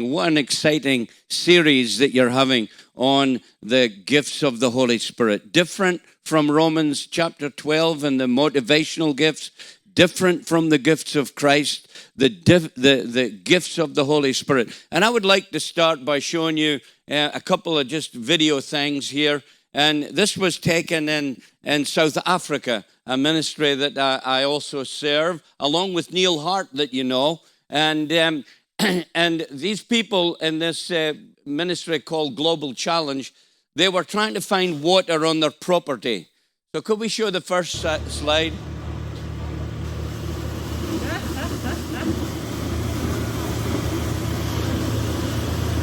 What 0.00 0.28
an 0.28 0.38
exciting 0.38 1.08
series 1.28 1.98
that 1.98 2.14
you're 2.14 2.30
having 2.30 2.68
on 2.96 3.40
the 3.62 3.88
gifts 3.88 4.42
of 4.42 4.58
the 4.58 4.70
Holy 4.70 4.96
Spirit. 4.96 5.52
Different 5.52 6.00
from 6.24 6.50
Romans 6.50 7.06
chapter 7.06 7.50
12 7.50 8.04
and 8.04 8.18
the 8.18 8.26
motivational 8.26 9.14
gifts, 9.14 9.50
different 9.92 10.46
from 10.46 10.70
the 10.70 10.78
gifts 10.78 11.16
of 11.16 11.34
Christ, 11.34 11.86
the, 12.16 12.28
the, 12.76 13.02
the 13.02 13.30
gifts 13.30 13.76
of 13.76 13.94
the 13.94 14.06
Holy 14.06 14.32
Spirit. 14.32 14.70
And 14.90 15.04
I 15.04 15.10
would 15.10 15.26
like 15.26 15.50
to 15.50 15.60
start 15.60 16.04
by 16.04 16.18
showing 16.18 16.56
you 16.56 16.80
uh, 17.10 17.30
a 17.34 17.40
couple 17.40 17.78
of 17.78 17.86
just 17.86 18.14
video 18.14 18.60
things 18.60 19.10
here. 19.10 19.42
And 19.74 20.04
this 20.04 20.36
was 20.36 20.58
taken 20.58 21.10
in, 21.10 21.42
in 21.62 21.84
South 21.84 22.16
Africa, 22.24 22.86
a 23.06 23.18
ministry 23.18 23.74
that 23.74 23.98
I, 23.98 24.20
I 24.24 24.44
also 24.44 24.82
serve, 24.82 25.42
along 25.58 25.92
with 25.92 26.12
Neil 26.12 26.40
Hart, 26.40 26.68
that 26.72 26.94
you 26.94 27.04
know. 27.04 27.42
And 27.68 28.12
um, 28.12 28.44
and 29.14 29.46
these 29.50 29.82
people 29.82 30.36
in 30.36 30.58
this 30.58 30.90
uh, 30.90 31.14
ministry 31.44 32.00
called 32.00 32.36
Global 32.36 32.72
Challenge, 32.72 33.32
they 33.76 33.88
were 33.88 34.04
trying 34.04 34.34
to 34.34 34.40
find 34.40 34.82
water 34.82 35.26
on 35.26 35.40
their 35.40 35.50
property. 35.50 36.28
So, 36.74 36.80
could 36.80 36.98
we 36.98 37.08
show 37.08 37.30
the 37.30 37.40
first 37.40 37.84
uh, 37.84 37.98
slide? 38.08 38.52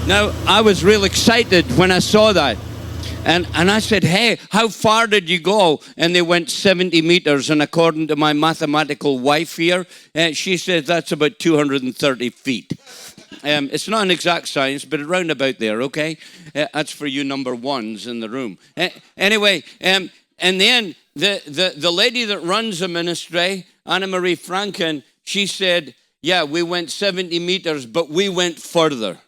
Now, 0.08 0.32
I 0.48 0.62
was 0.62 0.86
real 0.86 1.04
excited 1.04 1.66
when 1.78 1.92
I 1.92 2.00
saw 2.00 2.32
that. 2.32 2.58
And, 3.28 3.46
and 3.56 3.70
I 3.70 3.80
said, 3.80 4.06
Hey, 4.06 4.40
how 4.52 4.70
far 4.70 5.06
did 5.06 5.30
you 5.30 5.38
go? 5.38 5.82
And 5.98 6.16
they 6.16 6.22
went 6.22 6.50
70 6.50 7.02
meters. 7.02 7.50
And 7.50 7.62
according 7.62 8.08
to 8.08 8.16
my 8.16 8.32
mathematical 8.32 9.20
wife 9.20 9.58
here, 9.58 9.86
uh, 10.16 10.32
she 10.32 10.56
says 10.56 10.88
that's 10.88 11.12
about 11.12 11.38
230 11.38 12.30
feet. 12.30 12.72
Um, 13.44 13.70
it's 13.74 13.90
not 13.90 14.04
an 14.04 14.12
exact 14.12 14.48
science, 14.48 14.86
but 14.86 15.02
around 15.02 15.30
about 15.30 15.60
there, 15.60 15.82
okay? 15.84 16.18
Uh, 16.56 16.68
that's 16.74 16.94
for 16.94 17.06
you 17.06 17.26
number 17.26 17.54
ones 17.54 18.08
in 18.08 18.22
the 18.22 18.30
room. 18.30 18.58
Uh, 18.78 18.90
anyway, 19.18 19.62
um, 19.84 20.10
and 20.40 20.62
then 20.62 20.96
the, 21.14 21.42
the, 21.46 21.74
the 21.76 21.92
lady 21.92 22.24
that 22.24 22.40
runs 22.40 22.80
the 22.80 22.88
ministry, 22.88 23.66
Anna 23.86 24.08
Marie 24.08 24.38
Franken, 24.38 25.04
she 25.26 25.48
said, 25.48 25.96
Yeah, 26.22 26.46
we 26.46 26.64
went 26.64 26.92
70 26.92 27.38
meters, 27.40 27.86
but 27.86 28.10
we 28.10 28.30
went 28.30 28.58
further. 28.58 29.20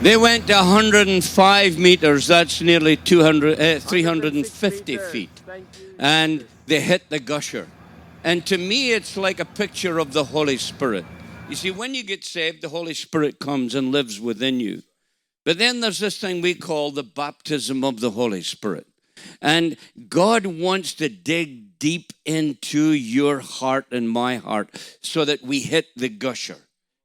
They 0.00 0.16
went 0.16 0.46
to 0.46 0.54
105 0.54 1.76
meters, 1.76 2.28
that's 2.28 2.60
nearly 2.60 2.96
200, 2.96 3.60
uh, 3.60 3.80
350 3.80 4.96
feet. 4.96 5.30
And 5.98 6.46
they 6.66 6.80
hit 6.80 7.10
the 7.10 7.18
gusher. 7.18 7.66
And 8.22 8.46
to 8.46 8.58
me, 8.58 8.92
it's 8.92 9.16
like 9.16 9.40
a 9.40 9.44
picture 9.44 9.98
of 9.98 10.12
the 10.12 10.22
Holy 10.22 10.56
Spirit. 10.56 11.04
You 11.48 11.56
see, 11.56 11.72
when 11.72 11.96
you 11.96 12.04
get 12.04 12.22
saved, 12.22 12.62
the 12.62 12.68
Holy 12.68 12.94
Spirit 12.94 13.40
comes 13.40 13.74
and 13.74 13.90
lives 13.90 14.20
within 14.20 14.60
you. 14.60 14.82
But 15.44 15.58
then 15.58 15.80
there's 15.80 15.98
this 15.98 16.18
thing 16.18 16.42
we 16.42 16.54
call 16.54 16.92
the 16.92 17.02
baptism 17.02 17.82
of 17.82 17.98
the 17.98 18.12
Holy 18.12 18.42
Spirit. 18.42 18.86
And 19.42 19.76
God 20.08 20.46
wants 20.46 20.94
to 20.94 21.08
dig 21.08 21.80
deep 21.80 22.12
into 22.24 22.92
your 22.92 23.40
heart 23.40 23.86
and 23.90 24.08
my 24.08 24.36
heart 24.36 24.70
so 25.00 25.24
that 25.24 25.42
we 25.42 25.58
hit 25.58 25.86
the 25.96 26.08
gusher. 26.08 26.58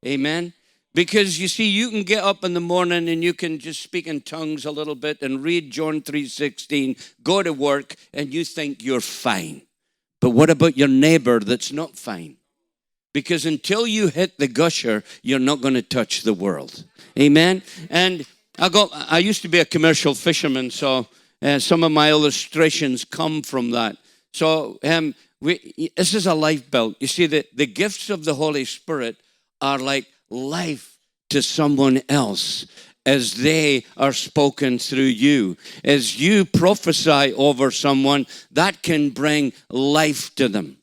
Amen. 0.06 0.54
Because 0.96 1.40
you 1.40 1.48
see, 1.48 1.70
you 1.70 1.90
can 1.90 2.04
get 2.04 2.24
up 2.24 2.44
in 2.44 2.54
the 2.54 2.60
morning 2.60 3.10
and 3.10 3.24
you 3.24 3.34
can 3.34 3.58
just 3.58 3.82
speak 3.82 4.06
in 4.06 4.22
tongues 4.22 4.66
a 4.66 4.72
little 4.72 4.96
bit 4.96 5.22
and 5.22 5.44
read 5.44 5.72
John 5.72 6.02
3:16, 6.02 6.96
go 7.24 7.42
to 7.42 7.52
work, 7.52 7.96
and 8.14 8.34
you 8.34 8.46
think 8.46 8.84
you're 8.84 9.02
fine. 9.02 9.64
But 10.22 10.32
what 10.32 10.50
about 10.50 10.78
your 10.78 10.88
neighbor 10.88 11.40
that's 11.40 11.72
not 11.72 11.98
fine? 11.98 12.38
Because 13.12 13.46
until 13.46 13.88
you 13.88 14.08
hit 14.08 14.38
the 14.38 14.48
gusher, 14.48 15.04
you're 15.22 15.40
not 15.40 15.62
going 15.62 15.74
to 15.74 15.82
touch 15.82 16.22
the 16.22 16.34
world. 16.34 16.86
Amen. 17.20 17.64
And 17.90 18.26
I 18.60 18.70
got 18.70 18.90
I 18.94 19.18
used 19.18 19.42
to 19.42 19.48
be 19.48 19.60
a 19.60 19.66
commercial 19.66 20.14
fisherman, 20.14 20.70
so 20.70 21.08
uh, 21.42 21.60
some 21.60 21.84
of 21.84 21.92
my 21.92 22.10
illustrations 22.10 23.04
come 23.04 23.42
from 23.42 23.72
that. 23.72 23.98
So 24.32 24.80
um, 24.84 25.16
we, 25.42 25.92
this 25.98 26.14
is 26.14 26.28
a 26.28 26.34
life 26.34 26.70
belt. 26.70 26.96
You 27.00 27.08
see, 27.08 27.26
the, 27.28 27.46
the 27.54 27.68
gifts 27.68 28.10
of 28.10 28.26
the 28.26 28.36
Holy 28.36 28.66
Spirit 28.66 29.18
are 29.60 29.78
like 29.78 30.08
life 30.34 30.98
to 31.30 31.42
someone 31.42 32.02
else 32.10 32.66
as 33.06 33.36
they 33.36 33.86
are 33.98 34.14
spoken 34.14 34.80
through 34.80 35.02
you. 35.04 35.58
As 35.84 36.20
you 36.20 36.46
prophesy 36.46 37.34
over 37.34 37.70
someone, 37.72 38.26
that 38.52 38.82
can 38.82 39.10
bring 39.10 39.54
life 39.70 40.34
to 40.36 40.48
them. 40.48 40.78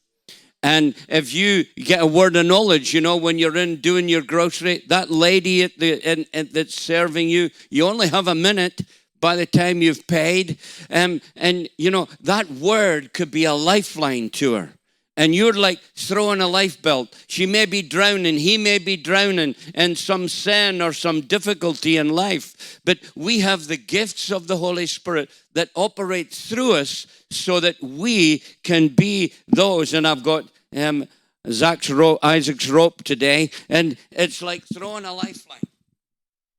And 0.62 0.94
if 1.08 1.32
you 1.32 1.64
get 1.76 2.02
a 2.02 2.06
word 2.06 2.36
of 2.36 2.44
knowledge, 2.44 2.92
you 2.92 3.00
know, 3.00 3.16
when 3.16 3.38
you're 3.38 3.56
in 3.56 3.76
doing 3.76 4.10
your 4.10 4.20
grocery, 4.20 4.82
that 4.88 5.10
lady 5.10 5.62
at 5.62 5.78
the 5.78 5.94
in, 6.06 6.26
in, 6.34 6.50
that's 6.52 6.74
serving 6.74 7.30
you, 7.30 7.48
you 7.70 7.86
only 7.86 8.08
have 8.08 8.28
a 8.28 8.34
minute 8.34 8.82
by 9.20 9.36
the 9.36 9.46
time 9.46 9.80
you've 9.80 10.06
paid. 10.06 10.58
Um, 10.90 11.22
and, 11.34 11.68
you 11.78 11.90
know, 11.90 12.08
that 12.20 12.50
word 12.50 13.14
could 13.14 13.30
be 13.30 13.44
a 13.44 13.54
lifeline 13.54 14.28
to 14.30 14.54
her 14.54 14.72
and 15.20 15.34
you're 15.34 15.52
like 15.52 15.80
throwing 15.94 16.40
a 16.40 16.48
life 16.48 16.80
belt. 16.80 17.14
She 17.26 17.44
may 17.44 17.66
be 17.66 17.82
drowning, 17.82 18.38
he 18.38 18.56
may 18.56 18.78
be 18.78 18.96
drowning 18.96 19.54
in 19.74 19.94
some 19.94 20.28
sin 20.28 20.80
or 20.80 20.94
some 20.94 21.20
difficulty 21.20 21.98
in 21.98 22.08
life. 22.08 22.80
But 22.86 23.00
we 23.14 23.40
have 23.40 23.66
the 23.66 23.76
gifts 23.76 24.32
of 24.32 24.46
the 24.46 24.56
Holy 24.56 24.86
Spirit 24.86 25.28
that 25.52 25.68
operate 25.74 26.32
through 26.32 26.72
us 26.72 27.06
so 27.30 27.60
that 27.60 27.82
we 27.82 28.42
can 28.62 28.88
be 28.88 29.34
those. 29.46 29.92
And 29.92 30.08
I've 30.08 30.22
got 30.22 30.44
um, 30.74 31.06
Zach's 31.50 31.90
rope, 31.90 32.20
Isaac's 32.22 32.70
rope 32.70 33.04
today, 33.04 33.50
and 33.68 33.98
it's 34.10 34.40
like 34.40 34.64
throwing 34.72 35.04
a 35.04 35.12
lifeline. 35.12 35.60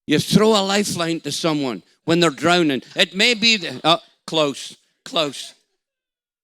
You 0.06 0.20
throw 0.20 0.50
a 0.50 0.62
lifeline 0.62 1.20
to 1.22 1.32
someone 1.32 1.82
when 2.06 2.20
they're 2.20 2.30
drowning. 2.30 2.84
It 2.96 3.16
may 3.16 3.34
be 3.34 3.58
the, 3.58 3.82
uh, 3.84 3.98
close, 4.28 4.78
close. 5.04 5.56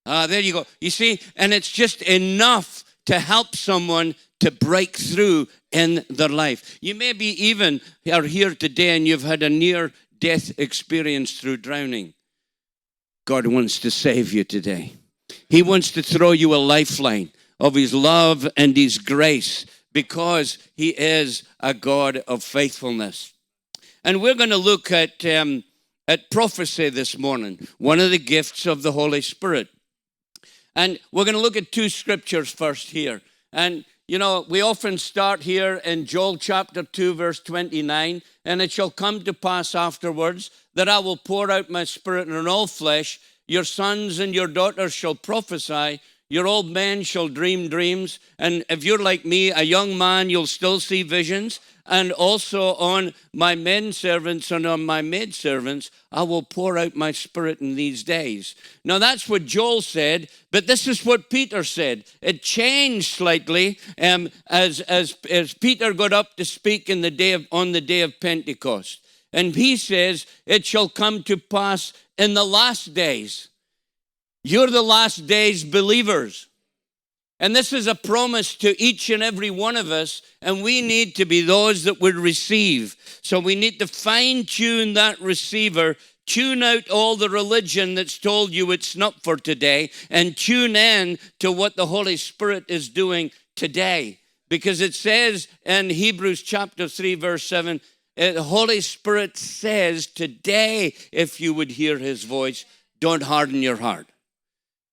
Ah, 0.08 0.26
there 0.26 0.40
you 0.40 0.54
go. 0.54 0.66
You 0.80 0.90
see, 0.90 1.20
and 1.36 1.54
it's 1.54 1.70
just 1.70 2.02
enough 2.02 2.86
to 3.08 3.20
help 3.20 3.56
someone 3.56 4.16
to 4.40 4.52
break 4.52 4.96
through 4.96 5.48
in 5.72 6.06
their 6.10 6.30
life. 6.30 6.78
You 6.82 6.96
maybe 6.96 7.26
even 7.44 7.82
are 8.12 8.24
here 8.24 8.56
today 8.56 8.96
and 8.96 9.08
you've 9.08 9.24
had 9.24 9.44
a 9.44 9.50
near 9.50 9.92
death 10.20 10.58
experience 10.58 11.40
through 11.40 11.58
drowning. 11.58 12.14
God 13.26 13.48
wants 13.48 13.80
to 13.80 13.92
save 13.92 14.32
you 14.32 14.44
today. 14.44 14.94
He 15.50 15.62
wants 15.62 15.92
to 15.92 16.04
throw 16.04 16.32
you 16.32 16.56
a 16.56 16.58
lifeline 16.58 17.32
of 17.60 17.76
His 17.76 17.94
love 17.94 18.48
and 18.56 18.78
His 18.78 18.98
grace 18.98 19.66
because 19.92 20.58
He 20.76 20.90
is 20.90 21.44
a 21.60 21.74
God 21.74 22.18
of 22.28 22.44
faithfulness. 22.44 23.34
And 24.04 24.22
we're 24.22 24.36
going 24.36 24.52
to 24.52 24.58
look 24.58 24.92
at, 24.92 25.26
um, 25.26 25.64
at 26.08 26.32
prophecy 26.32 26.90
this 26.90 27.18
morning, 27.18 27.68
one 27.78 28.00
of 28.00 28.12
the 28.12 28.20
gifts 28.20 28.66
of 28.66 28.84
the 28.84 28.94
Holy 28.94 29.22
Spirit. 29.22 29.68
And 30.78 31.00
we're 31.12 31.26
going 31.26 31.34
to 31.34 31.42
look 31.42 31.58
at 31.58 31.72
two 31.72 31.90
scriptures 31.90 32.52
first 32.52 32.92
here. 32.92 33.24
And, 33.52 33.84
you 34.08 34.20
know, 34.20 34.46
we 34.48 34.62
often 34.62 35.00
start 35.00 35.42
here 35.42 35.82
in 35.84 36.06
Joel 36.06 36.38
chapter 36.38 36.84
2, 36.84 37.16
verse 37.16 37.40
29. 37.40 38.22
And 38.46 38.62
it 38.62 38.72
shall 38.72 38.92
come 38.92 39.24
to 39.24 39.34
pass 39.34 39.74
afterwards 39.74 40.52
that 40.76 40.88
I 40.88 41.00
will 41.00 41.18
pour 41.18 41.50
out 41.50 41.72
my 41.72 41.84
spirit 41.84 42.30
on 42.32 42.48
all 42.48 42.68
flesh. 42.68 43.20
Your 43.48 43.64
sons 43.64 44.20
and 44.20 44.36
your 44.36 44.46
daughters 44.46 44.94
shall 44.94 45.16
prophesy. 45.16 46.00
Your 46.30 46.48
old 46.48 46.70
man 46.70 47.04
shall 47.04 47.30
dream 47.30 47.70
dreams. 47.70 48.20
And 48.38 48.66
if 48.70 48.84
you're 48.84 49.02
like 49.02 49.24
me, 49.26 49.52
a 49.52 49.64
young 49.64 49.98
man, 49.98 50.30
you'll 50.30 50.48
still 50.48 50.80
see 50.80 51.04
visions 51.04 51.60
and 51.88 52.12
also 52.12 52.76
on 52.76 53.14
my 53.34 53.56
men 53.56 53.94
servants 53.94 54.52
and 54.52 54.66
on 54.66 54.86
my 54.86 55.02
maid 55.02 55.34
servants, 55.34 55.90
I 56.12 56.24
will 56.24 56.44
pour 56.44 56.78
out 56.78 56.96
my 56.96 57.12
spirit 57.12 57.62
in 57.62 57.76
these 57.76 58.04
days. 58.04 58.56
Now 58.84 59.00
that's 59.00 59.30
what 59.30 59.46
Joel 59.46 59.82
said, 59.82 60.30
but 60.52 60.68
this 60.68 60.88
is 60.88 61.06
what 61.06 61.30
Peter 61.30 61.64
said. 61.64 62.04
It 62.22 62.44
changed 62.44 63.16
slightly 63.16 63.80
um, 64.02 64.30
as, 64.48 64.82
as, 64.82 65.16
as 65.30 65.54
Peter 65.54 65.94
got 65.94 66.14
up 66.14 66.36
to 66.36 66.46
speak 66.46 66.90
in 66.90 67.02
the 67.02 67.12
day 67.12 67.34
of, 67.34 67.48
on 67.52 67.72
the 67.72 67.82
day 67.82 68.02
of 68.02 68.20
Pentecost. 68.20 69.02
And 69.32 69.56
he 69.56 69.78
says, 69.78 70.26
It 70.46 70.66
shall 70.66 70.90
come 70.90 71.24
to 71.24 71.38
pass 71.38 71.94
in 72.18 72.34
the 72.34 72.46
last 72.46 72.94
days. 72.94 73.50
You're 74.48 74.68
the 74.68 74.82
last 74.82 75.28
days 75.28 75.66
believers. 75.66 76.48
And 77.38 77.54
this 77.54 77.74
is 77.74 77.86
a 77.86 77.94
promise 77.94 78.56
to 78.56 78.82
each 78.82 79.10
and 79.10 79.22
every 79.22 79.50
one 79.50 79.76
of 79.76 79.92
us, 79.92 80.22
and 80.42 80.64
we 80.64 80.82
need 80.82 81.18
to 81.18 81.26
be 81.26 81.42
those 81.42 81.84
that 81.84 82.00
would 82.00 82.16
receive. 82.16 82.96
So 83.22 83.42
we 83.42 83.56
need 83.56 83.78
to 83.80 83.88
fine 83.88 84.46
tune 84.46 84.94
that 84.94 85.20
receiver, 85.20 85.98
tune 86.26 86.64
out 86.64 86.90
all 86.90 87.18
the 87.18 87.30
religion 87.30 87.94
that's 87.94 88.18
told 88.18 88.52
you 88.52 88.72
it's 88.72 88.96
not 88.96 89.22
for 89.22 89.36
today, 89.36 89.92
and 90.10 90.38
tune 90.38 90.78
in 90.78 91.20
to 91.40 91.52
what 91.52 91.76
the 91.76 91.88
Holy 91.88 92.16
Spirit 92.16 92.64
is 92.70 92.88
doing 92.88 93.32
today. 93.58 94.20
Because 94.48 94.80
it 94.80 94.96
says 94.96 95.50
in 95.66 95.90
Hebrews 95.90 96.42
chapter 96.42 96.88
3, 96.88 97.16
verse 97.16 97.44
7, 97.44 97.82
uh, 98.18 98.32
the 98.32 98.44
Holy 98.44 98.80
Spirit 98.80 99.36
says 99.36 100.08
today, 100.08 100.96
if 101.12 101.42
you 101.42 101.54
would 101.54 101.72
hear 101.72 101.98
his 101.98 102.24
voice, 102.24 102.64
don't 103.02 103.24
harden 103.24 103.62
your 103.62 103.76
heart. 103.76 104.08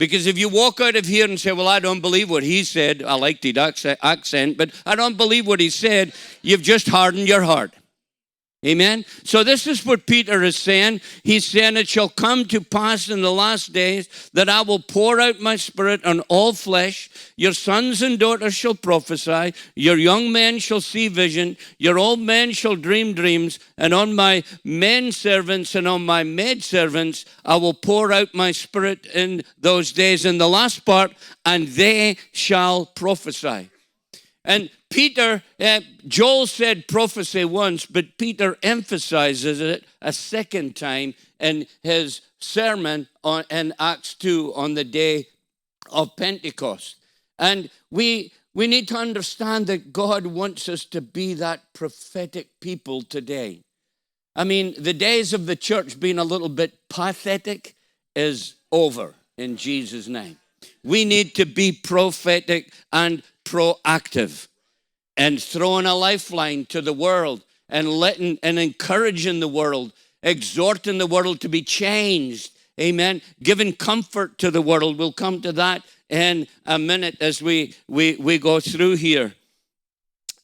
Because 0.05 0.27
if 0.27 0.37
you 0.37 0.49
walk 0.49 0.81
out 0.81 0.97
of 0.97 1.07
here 1.07 1.25
and 1.25 1.41
say, 1.41 1.53
Well, 1.53 1.69
I 1.69 1.81
don't 1.81 2.01
believe 2.01 2.29
what 2.29 2.43
he 2.43 2.63
said, 2.65 3.03
I 3.03 3.15
like 3.15 3.41
the 3.41 3.57
accent, 4.03 4.59
but 4.59 4.71
I 4.85 4.97
don't 4.97 5.17
believe 5.17 5.47
what 5.47 5.61
he 5.61 5.71
said, 5.71 6.13
you've 6.43 6.63
just 6.63 6.89
hardened 6.89 7.27
your 7.27 7.43
heart. 7.43 7.73
Amen. 8.65 9.05
So 9.25 9.45
this 9.45 9.67
is 9.67 9.85
what 9.85 10.07
Peter 10.07 10.43
is 10.43 10.57
saying. 10.57 11.03
He's 11.23 11.45
saying 11.45 11.77
it 11.77 11.87
shall 11.87 12.09
come 12.09 12.47
to 12.47 12.63
pass 12.63 13.11
in 13.11 13.21
the 13.21 13.33
last 13.33 13.75
days 13.75 14.31
that 14.33 14.49
I 14.49 14.63
will 14.63 14.79
pour 14.79 15.21
out 15.21 15.39
my 15.39 15.57
spirit 15.57 16.03
on 16.05 16.21
all 16.29 16.55
flesh. 16.55 17.11
Your 17.37 17.53
sons 17.53 18.01
and 18.01 18.19
daughters 18.19 18.55
shall 18.55 18.75
prophesy. 18.75 19.53
Your 19.77 19.99
young 19.99 20.33
men 20.33 20.59
shall 20.61 20.81
see 20.81 21.09
vision. 21.09 21.59
Your 21.79 21.99
old 21.99 22.21
men 22.21 22.53
shall 22.53 22.75
dream 22.75 23.13
dreams. 23.13 23.59
And 23.77 23.93
on 23.93 24.15
my 24.15 24.43
men 24.65 25.13
servants 25.13 25.75
and 25.75 25.87
on 25.87 26.07
my 26.07 26.23
maid 26.23 26.65
servants 26.65 27.27
I 27.45 27.57
will 27.57 27.75
pour 27.75 28.13
out 28.13 28.35
my 28.35 28.53
spirit 28.53 29.05
in 29.07 29.43
those 29.59 29.93
days 29.93 30.25
in 30.25 30.39
the 30.39 30.49
last 30.49 30.87
part, 30.87 31.13
and 31.45 31.69
they 31.69 32.17
shall 32.33 32.87
prophesy. 32.87 33.69
And 34.45 34.71
Peter, 34.95 35.43
uh, 35.59 35.81
Joel 36.07 36.47
said 36.47 36.87
prophecy 36.87 37.45
once, 37.45 37.85
but 37.85 38.17
Peter 38.17 38.57
emphasizes 38.63 39.61
it 39.61 39.83
a 40.01 40.13
second 40.13 40.77
time 40.77 41.15
in 41.41 41.67
his 41.83 42.21
sermon 42.39 43.09
on, 43.25 43.43
in 43.51 43.75
Acts 43.81 44.15
2 44.15 44.55
on 44.55 44.75
the 44.75 44.85
day 44.85 45.27
of 45.91 46.15
Pentecost. 46.15 46.95
And 47.41 47.71
we, 47.91 48.33
we 48.55 48.69
need 48.69 48.87
to 48.87 48.97
understand 48.97 49.67
that 49.67 49.93
God 49.93 50.27
wants 50.27 50.69
us 50.69 50.85
to 50.85 51.01
be 51.01 51.35
that 51.35 51.73
prophetic 51.73 52.61
people 52.61 53.03
today. 53.03 53.63
I 54.37 54.45
mean, 54.45 54.77
the 54.79 54.93
days 54.93 55.33
of 55.33 55.47
the 55.47 55.57
church 55.57 55.99
being 55.99 56.21
a 56.21 56.25
little 56.25 56.49
bit 56.49 56.79
pathetic 56.89 57.75
is 58.15 58.55
over 58.71 59.15
in 59.37 59.57
Jesus' 59.57 60.07
name. 60.07 60.37
We 60.85 61.05
need 61.05 61.35
to 61.35 61.47
be 61.47 61.73
prophetic 61.73 62.73
and 62.93 63.25
proactive 63.45 64.47
and 65.17 65.43
throwing 65.43 65.87
a 65.87 65.95
lifeline 65.95 66.67
to 66.67 66.81
the 66.81 66.93
world 66.93 67.45
and 67.69 67.89
letting 67.89 68.39
and 68.43 68.59
encouraging 68.59 69.41
the 69.41 69.49
world, 69.49 69.93
exhorting 70.23 70.99
the 70.99 71.07
world 71.07 71.41
to 71.41 71.49
be 71.49 71.63
changed. 71.63 72.53
Amen. 72.81 73.23
Giving 73.43 73.73
comfort 73.73 74.39
to 74.39 74.51
the 74.51 74.63
world. 74.63 74.99
We'll 74.99 75.13
come 75.13 75.41
to 75.43 75.53
that 75.53 75.83
in 76.09 76.47
a 76.67 76.79
minute 76.79 77.17
as 77.21 77.41
we 77.41 77.75
we 77.89 78.17
we 78.17 78.39
go 78.39 78.61
through 78.61 78.97
here. 78.97 79.35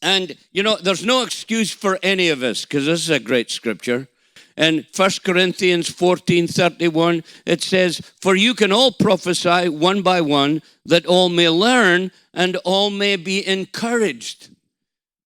And 0.02 0.36
you 0.52 0.62
know, 0.62 0.76
there's 0.76 1.04
no 1.04 1.22
excuse 1.22 1.70
for 1.70 1.98
any 2.02 2.28
of 2.28 2.42
us 2.42 2.64
because 2.64 2.86
this 2.86 3.00
is 3.00 3.10
a 3.10 3.20
great 3.20 3.50
scripture. 3.50 4.08
And 4.56 4.86
1 4.94 5.10
Corinthians 5.24 5.88
14 5.88 6.46
31, 6.46 7.24
it 7.46 7.62
says, 7.62 8.00
For 8.20 8.34
you 8.36 8.54
can 8.54 8.72
all 8.72 8.92
prophesy 8.92 9.68
one 9.68 10.02
by 10.02 10.20
one, 10.20 10.60
that 10.84 11.06
all 11.06 11.30
may 11.30 11.48
learn 11.48 12.10
and 12.34 12.56
all 12.56 12.90
may 12.90 13.16
be 13.16 13.46
encouraged 13.46 14.49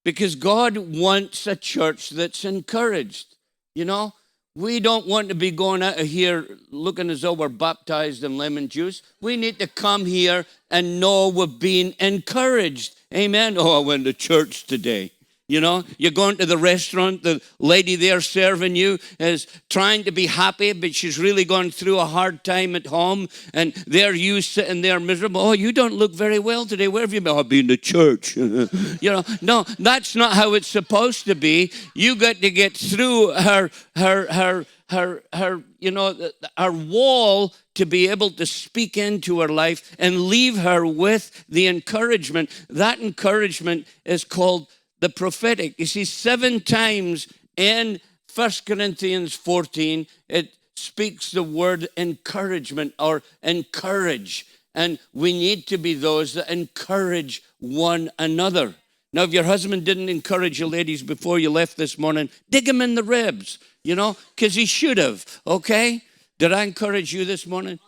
because 0.04 0.34
God 0.34 0.76
wants 0.76 1.46
a 1.46 1.56
church 1.56 2.10
that's 2.10 2.44
encouraged. 2.44 3.34
You 3.74 3.84
know, 3.84 4.12
we 4.56 4.78
don't 4.78 5.06
want 5.06 5.28
to 5.30 5.34
be 5.34 5.50
going 5.50 5.82
out 5.82 5.98
of 5.98 6.06
here 6.06 6.46
looking 6.70 7.10
as 7.10 7.22
though 7.22 7.32
we're 7.32 7.48
baptized 7.48 8.22
in 8.22 8.36
lemon 8.36 8.68
juice. 8.68 9.02
We 9.20 9.36
need 9.36 9.58
to 9.58 9.66
come 9.66 10.06
here 10.06 10.46
and 10.70 11.00
know 11.00 11.28
we're 11.28 11.46
being 11.46 11.94
encouraged. 11.98 12.96
Amen. 13.12 13.56
Oh, 13.58 13.82
I 13.82 13.84
went 13.84 14.04
to 14.04 14.12
church 14.12 14.66
today. 14.66 15.10
You 15.46 15.60
know, 15.60 15.84
you're 15.98 16.10
going 16.10 16.38
to 16.38 16.46
the 16.46 16.56
restaurant, 16.56 17.22
the 17.22 17.42
lady 17.58 17.96
there 17.96 18.22
serving 18.22 18.76
you 18.76 18.98
is 19.20 19.46
trying 19.68 20.04
to 20.04 20.10
be 20.10 20.24
happy, 20.24 20.72
but 20.72 20.94
she's 20.94 21.18
really 21.18 21.44
going 21.44 21.70
through 21.70 21.98
a 21.98 22.06
hard 22.06 22.44
time 22.44 22.74
at 22.74 22.86
home, 22.86 23.28
and 23.52 23.74
there 23.86 24.14
you 24.14 24.40
sitting 24.40 24.80
there 24.80 24.98
miserable. 24.98 25.42
Oh, 25.42 25.52
you 25.52 25.70
don't 25.70 25.92
look 25.92 26.14
very 26.14 26.38
well 26.38 26.64
today. 26.64 26.88
Where 26.88 27.02
have 27.02 27.12
you 27.12 27.20
been? 27.20 27.36
I've 27.36 27.50
been 27.50 27.68
to 27.68 27.76
church. 27.76 28.36
you 28.36 28.70
know, 29.02 29.22
no, 29.42 29.64
that's 29.78 30.16
not 30.16 30.32
how 30.32 30.54
it's 30.54 30.66
supposed 30.66 31.26
to 31.26 31.34
be. 31.34 31.70
You 31.94 32.16
got 32.16 32.36
to 32.36 32.50
get 32.50 32.74
through 32.74 33.32
her, 33.32 33.70
her, 33.96 34.32
her, 34.32 34.64
her, 34.88 35.22
her, 35.34 35.62
you 35.78 35.90
know, 35.90 36.30
her 36.56 36.72
wall 36.72 37.52
to 37.74 37.84
be 37.84 38.08
able 38.08 38.30
to 38.30 38.46
speak 38.46 38.96
into 38.96 39.40
her 39.40 39.48
life 39.48 39.94
and 39.98 40.22
leave 40.22 40.56
her 40.56 40.86
with 40.86 41.44
the 41.50 41.66
encouragement. 41.66 42.48
That 42.70 42.98
encouragement 43.00 43.86
is 44.06 44.24
called 44.24 44.68
the 45.04 45.10
prophetic. 45.10 45.78
You 45.78 45.84
see, 45.84 46.06
seven 46.06 46.60
times 46.60 47.30
in 47.58 48.00
First 48.26 48.64
Corinthians 48.64 49.34
14, 49.34 50.06
it 50.30 50.54
speaks 50.76 51.30
the 51.30 51.42
word 51.42 51.88
encouragement 51.98 52.94
or 52.98 53.22
encourage. 53.42 54.46
And 54.74 54.98
we 55.12 55.34
need 55.34 55.66
to 55.66 55.76
be 55.76 55.92
those 55.92 56.32
that 56.34 56.50
encourage 56.50 57.42
one 57.60 58.10
another. 58.18 58.74
Now, 59.12 59.24
if 59.24 59.34
your 59.34 59.44
husband 59.44 59.84
didn't 59.84 60.08
encourage 60.08 60.58
you 60.58 60.68
ladies 60.68 61.02
before 61.02 61.38
you 61.38 61.50
left 61.50 61.76
this 61.76 61.98
morning, 61.98 62.30
dig 62.48 62.66
him 62.66 62.80
in 62.80 62.94
the 62.94 63.02
ribs, 63.02 63.58
you 63.82 63.94
know, 63.94 64.16
because 64.34 64.54
he 64.54 64.64
should 64.64 64.96
have, 64.96 65.42
okay? 65.46 66.00
Did 66.38 66.54
I 66.54 66.62
encourage 66.62 67.12
you 67.12 67.26
this 67.26 67.46
morning? 67.46 67.78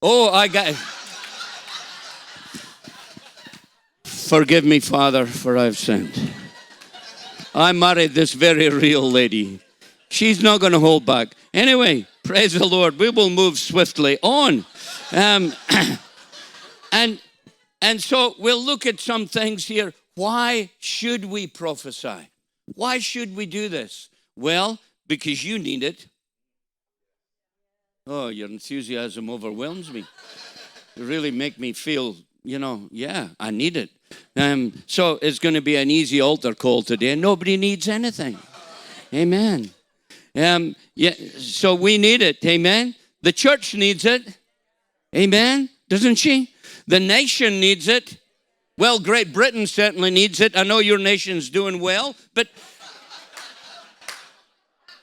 Oh, 0.00 0.30
I 0.30 0.48
got 0.48 0.68
it. 0.68 0.76
Forgive 4.26 4.64
me, 4.64 4.80
Father, 4.80 5.24
for 5.24 5.56
I've 5.56 5.78
sinned. 5.78 6.32
I 7.54 7.70
married 7.70 8.10
this 8.10 8.32
very 8.32 8.68
real 8.68 9.08
lady. 9.08 9.60
She's 10.08 10.42
not 10.42 10.58
going 10.60 10.72
to 10.72 10.80
hold 10.80 11.06
back. 11.06 11.28
Anyway, 11.54 12.08
praise 12.24 12.54
the 12.54 12.66
Lord. 12.66 12.98
We 12.98 13.10
will 13.10 13.30
move 13.30 13.56
swiftly 13.56 14.18
on. 14.22 14.66
Um, 15.12 15.54
and, 16.92 17.20
and 17.80 18.02
so 18.02 18.34
we'll 18.40 18.60
look 18.60 18.84
at 18.84 18.98
some 18.98 19.26
things 19.26 19.64
here. 19.64 19.94
Why 20.16 20.70
should 20.80 21.26
we 21.26 21.46
prophesy? 21.46 22.28
Why 22.74 22.98
should 22.98 23.36
we 23.36 23.46
do 23.46 23.68
this? 23.68 24.08
Well, 24.34 24.80
because 25.06 25.44
you 25.44 25.60
need 25.60 25.84
it. 25.84 26.08
Oh, 28.08 28.26
your 28.26 28.48
enthusiasm 28.48 29.30
overwhelms 29.30 29.92
me. 29.92 30.04
You 30.96 31.04
really 31.04 31.30
make 31.30 31.60
me 31.60 31.72
feel, 31.72 32.16
you 32.42 32.58
know, 32.58 32.88
yeah, 32.90 33.28
I 33.38 33.52
need 33.52 33.76
it. 33.76 33.90
Um, 34.36 34.72
so 34.86 35.18
it's 35.22 35.38
going 35.38 35.54
to 35.54 35.60
be 35.60 35.76
an 35.76 35.90
easy 35.90 36.20
altar 36.20 36.54
call 36.54 36.82
today. 36.82 37.14
Nobody 37.14 37.56
needs 37.56 37.88
anything. 37.88 38.38
Amen. 39.12 39.70
Um, 40.34 40.76
yeah, 40.94 41.14
so 41.38 41.74
we 41.74 41.96
need 41.96 42.22
it. 42.22 42.44
Amen. 42.44 42.94
The 43.22 43.32
church 43.32 43.74
needs 43.74 44.04
it. 44.04 44.38
Amen. 45.14 45.70
Doesn't 45.88 46.16
she? 46.16 46.50
The 46.86 47.00
nation 47.00 47.60
needs 47.60 47.88
it. 47.88 48.18
Well, 48.78 48.98
Great 49.00 49.32
Britain 49.32 49.66
certainly 49.66 50.10
needs 50.10 50.40
it. 50.40 50.56
I 50.56 50.62
know 50.62 50.78
your 50.78 50.98
nation's 50.98 51.48
doing 51.48 51.80
well, 51.80 52.14
but 52.34 52.48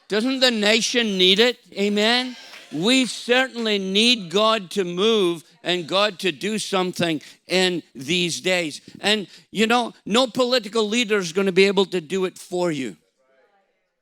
doesn't 0.07 0.41
the 0.41 0.51
nation 0.51 1.17
need 1.17 1.39
it? 1.39 1.57
Amen. 1.74 2.36
We 2.72 3.07
certainly 3.07 3.79
need 3.79 4.29
God 4.29 4.69
to 4.72 4.83
move 4.83 5.43
and 5.63 5.88
God 5.88 6.20
to 6.20 6.32
do 6.32 6.60
something 6.60 7.22
in 7.48 7.84
these 7.96 8.41
days. 8.41 8.82
And 9.00 9.27
you 9.51 9.67
know, 9.67 9.93
no 10.05 10.27
political 10.27 10.88
leader 10.88 11.17
is 11.17 11.34
going 11.34 11.48
to 11.48 11.53
be 11.53 11.65
able 11.65 11.86
to 11.86 12.01
do 12.01 12.25
it 12.25 12.38
for 12.38 12.72
you. 12.72 12.98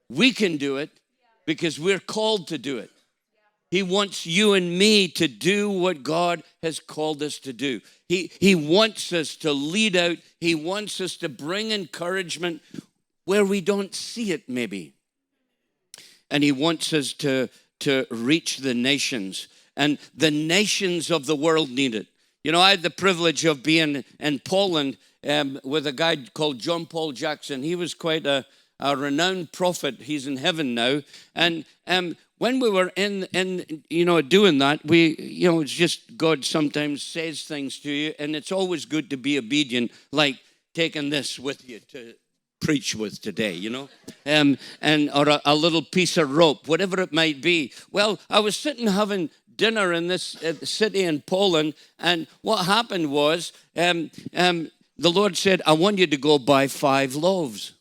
We 0.09 0.33
can 0.33 0.57
do 0.57 0.77
it 0.77 0.89
because 1.45 1.79
we're 1.79 1.99
called 1.99 2.47
to 2.49 2.57
do 2.57 2.77
it. 2.79 2.89
He 3.69 3.83
wants 3.83 4.25
you 4.25 4.53
and 4.53 4.77
me 4.77 5.07
to 5.09 5.29
do 5.29 5.69
what 5.69 6.03
God 6.03 6.43
has 6.61 6.81
called 6.81 7.23
us 7.23 7.39
to 7.39 7.53
do. 7.53 7.79
He, 8.09 8.29
he 8.41 8.53
wants 8.53 9.13
us 9.13 9.37
to 9.37 9.53
lead 9.53 9.95
out, 9.95 10.17
He 10.41 10.55
wants 10.55 10.99
us 10.99 11.15
to 11.17 11.29
bring 11.29 11.71
encouragement 11.71 12.61
where 13.23 13.45
we 13.45 13.61
don't 13.61 13.95
see 13.95 14.33
it, 14.33 14.49
maybe. 14.49 14.93
And 16.29 16.43
He 16.43 16.51
wants 16.51 16.91
us 16.91 17.13
to, 17.13 17.47
to 17.79 18.05
reach 18.11 18.57
the 18.57 18.73
nations 18.73 19.47
and 19.75 19.97
the 20.15 20.31
nations 20.31 21.09
of 21.09 21.25
the 21.25 21.35
world 21.35 21.69
need 21.69 21.95
it. 21.95 22.07
You 22.43 22.51
know, 22.51 22.61
I 22.61 22.71
had 22.71 22.81
the 22.81 22.89
privilege 22.89 23.45
of 23.45 23.63
being 23.63 24.03
in 24.19 24.39
Poland 24.39 24.97
um, 25.27 25.59
with 25.63 25.85
a 25.85 25.91
guy 25.91 26.17
called 26.33 26.59
John 26.59 26.85
Paul 26.85 27.11
Jackson. 27.11 27.61
He 27.61 27.75
was 27.75 27.93
quite 27.93 28.25
a, 28.25 28.45
a 28.79 28.97
renowned 28.97 29.51
prophet. 29.51 30.01
He's 30.01 30.25
in 30.25 30.37
heaven 30.37 30.73
now. 30.73 31.01
And 31.35 31.65
um, 31.85 32.15
when 32.39 32.59
we 32.59 32.71
were 32.71 32.91
in, 32.95 33.25
in, 33.33 33.83
you 33.89 34.05
know, 34.05 34.21
doing 34.21 34.57
that, 34.57 34.83
we, 34.83 35.15
you 35.19 35.51
know, 35.51 35.61
it's 35.61 35.71
just 35.71 36.17
God 36.17 36.43
sometimes 36.43 37.03
says 37.03 37.43
things 37.43 37.79
to 37.81 37.91
you, 37.91 38.13
and 38.17 38.35
it's 38.35 38.51
always 38.51 38.85
good 38.85 39.11
to 39.11 39.17
be 39.17 39.37
obedient, 39.37 39.91
like 40.11 40.39
taking 40.73 41.11
this 41.11 41.37
with 41.37 41.69
you 41.69 41.79
to 41.91 42.15
preach 42.61 42.95
with 42.95 43.21
today, 43.21 43.53
you 43.53 43.69
know, 43.69 43.89
um, 44.25 44.57
and 44.81 45.09
or 45.13 45.27
a, 45.27 45.41
a, 45.45 45.55
little 45.55 45.81
piece 45.81 46.15
of 46.17 46.35
rope, 46.35 46.67
whatever 46.67 47.01
it 47.01 47.11
might 47.11 47.41
be. 47.41 47.73
Well, 47.91 48.19
I 48.29 48.39
was 48.39 48.55
sitting 48.55 48.87
having 48.87 49.29
dinner 49.55 49.93
in 49.93 50.07
this 50.07 50.35
uh, 50.43 50.53
city 50.63 51.03
in 51.03 51.21
Poland, 51.21 51.73
and 51.99 52.27
what 52.41 52.65
happened 52.65 53.11
was 53.11 53.53
um, 53.75 54.11
um, 54.35 54.71
the 54.97 55.11
Lord 55.11 55.35
said, 55.37 55.61
I 55.65 55.73
want 55.73 55.97
you 55.97 56.07
to 56.07 56.17
go 56.17 56.37
buy 56.39 56.67
five 56.67 57.15
loaves. 57.15 57.73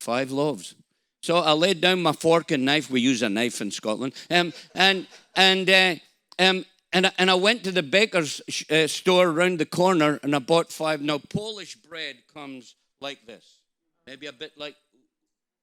five 0.00 0.30
loaves. 0.30 0.74
So 1.22 1.36
I 1.36 1.52
laid 1.52 1.80
down 1.80 2.02
my 2.02 2.12
fork 2.12 2.50
and 2.50 2.64
knife. 2.64 2.90
We 2.90 3.00
use 3.00 3.22
a 3.22 3.28
knife 3.28 3.60
in 3.60 3.70
Scotland. 3.70 4.14
Um, 4.30 4.52
and 4.74 5.06
and 5.34 5.68
uh, 5.68 5.94
um, 6.38 6.64
and, 6.92 7.06
I, 7.06 7.12
and 7.18 7.30
I 7.30 7.34
went 7.34 7.64
to 7.64 7.72
the 7.72 7.82
baker's 7.82 8.40
uh, 8.70 8.86
store 8.86 9.28
around 9.28 9.58
the 9.58 9.66
corner 9.66 10.18
and 10.22 10.34
I 10.34 10.38
bought 10.38 10.72
five. 10.72 11.02
Now, 11.02 11.18
Polish 11.18 11.76
bread 11.76 12.16
comes 12.32 12.74
like 13.00 13.26
this, 13.26 13.58
maybe 14.06 14.26
a 14.26 14.32
bit 14.32 14.52
like 14.56 14.76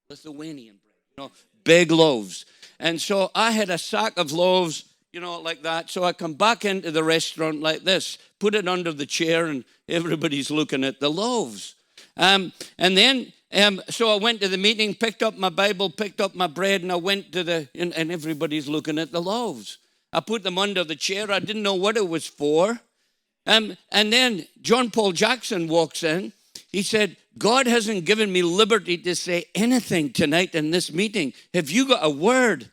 Lithuanian 0.08 0.76
bread, 0.76 0.94
you 1.10 1.24
know, 1.24 1.32
big 1.64 1.90
loaves. 1.90 2.46
And 2.78 3.00
so 3.00 3.30
I 3.34 3.50
had 3.50 3.68
a 3.68 3.78
sack 3.78 4.16
of 4.16 4.32
loaves, 4.32 4.84
you 5.12 5.20
know, 5.20 5.40
like 5.40 5.62
that. 5.62 5.90
So 5.90 6.04
I 6.04 6.12
come 6.12 6.34
back 6.34 6.64
into 6.64 6.90
the 6.90 7.04
restaurant 7.04 7.60
like 7.60 7.84
this, 7.84 8.18
put 8.38 8.54
it 8.54 8.68
under 8.68 8.92
the 8.92 9.06
chair, 9.06 9.46
and 9.46 9.64
everybody's 9.88 10.50
looking 10.50 10.84
at 10.84 11.00
the 11.00 11.10
loaves. 11.10 11.74
Um, 12.16 12.52
and 12.78 12.96
then 12.96 13.32
um, 13.52 13.80
so 13.88 14.12
I 14.12 14.16
went 14.16 14.40
to 14.42 14.48
the 14.48 14.58
meeting, 14.58 14.94
picked 14.94 15.22
up 15.22 15.36
my 15.38 15.48
Bible, 15.48 15.88
picked 15.88 16.20
up 16.20 16.34
my 16.34 16.46
bread, 16.46 16.82
and 16.82 16.92
I 16.92 16.96
went 16.96 17.32
to 17.32 17.42
the, 17.42 17.68
and, 17.74 17.94
and, 17.94 18.12
everybody's 18.12 18.68
looking 18.68 18.98
at 18.98 19.10
the 19.10 19.22
loaves. 19.22 19.78
I 20.12 20.20
put 20.20 20.42
them 20.42 20.58
under 20.58 20.84
the 20.84 20.96
chair. 20.96 21.30
I 21.30 21.38
didn't 21.38 21.62
know 21.62 21.74
what 21.74 21.96
it 21.96 22.08
was 22.08 22.26
for. 22.26 22.80
Um, 23.46 23.76
and 23.90 24.12
then 24.12 24.46
John 24.60 24.90
Paul 24.90 25.12
Jackson 25.12 25.68
walks 25.68 26.02
in. 26.02 26.32
He 26.70 26.82
said, 26.82 27.16
God 27.38 27.66
hasn't 27.66 28.04
given 28.04 28.30
me 28.30 28.42
liberty 28.42 28.98
to 28.98 29.14
say 29.14 29.46
anything 29.54 30.12
tonight 30.12 30.54
in 30.54 30.70
this 30.70 30.92
meeting. 30.92 31.32
Have 31.54 31.70
you 31.70 31.88
got 31.88 32.04
a 32.04 32.10
word? 32.10 32.70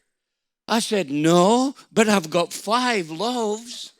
I 0.68 0.80
said, 0.80 1.12
No, 1.12 1.76
but 1.92 2.10
I've 2.10 2.30
got 2.30 2.54
five 2.54 3.10
loaves. 3.10 3.92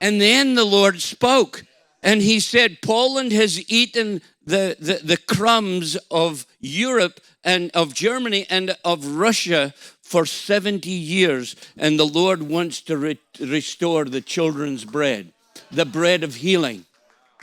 And 0.00 0.20
then 0.20 0.54
the 0.54 0.64
Lord 0.64 1.00
spoke 1.02 1.64
and 2.02 2.22
he 2.22 2.40
said, 2.40 2.80
Poland 2.80 3.32
has 3.32 3.70
eaten 3.70 4.22
the, 4.44 4.76
the, 4.80 5.00
the 5.04 5.16
crumbs 5.16 5.96
of 6.10 6.46
Europe 6.60 7.20
and 7.44 7.70
of 7.72 7.94
Germany 7.94 8.46
and 8.48 8.76
of 8.84 9.06
Russia 9.06 9.74
for 10.00 10.24
70 10.24 10.88
years. 10.88 11.54
And 11.76 11.98
the 11.98 12.06
Lord 12.06 12.42
wants 12.42 12.80
to 12.82 12.96
re- 12.96 13.18
restore 13.38 14.06
the 14.06 14.22
children's 14.22 14.84
bread, 14.84 15.32
the 15.70 15.84
bread 15.84 16.24
of 16.24 16.36
healing. 16.36 16.86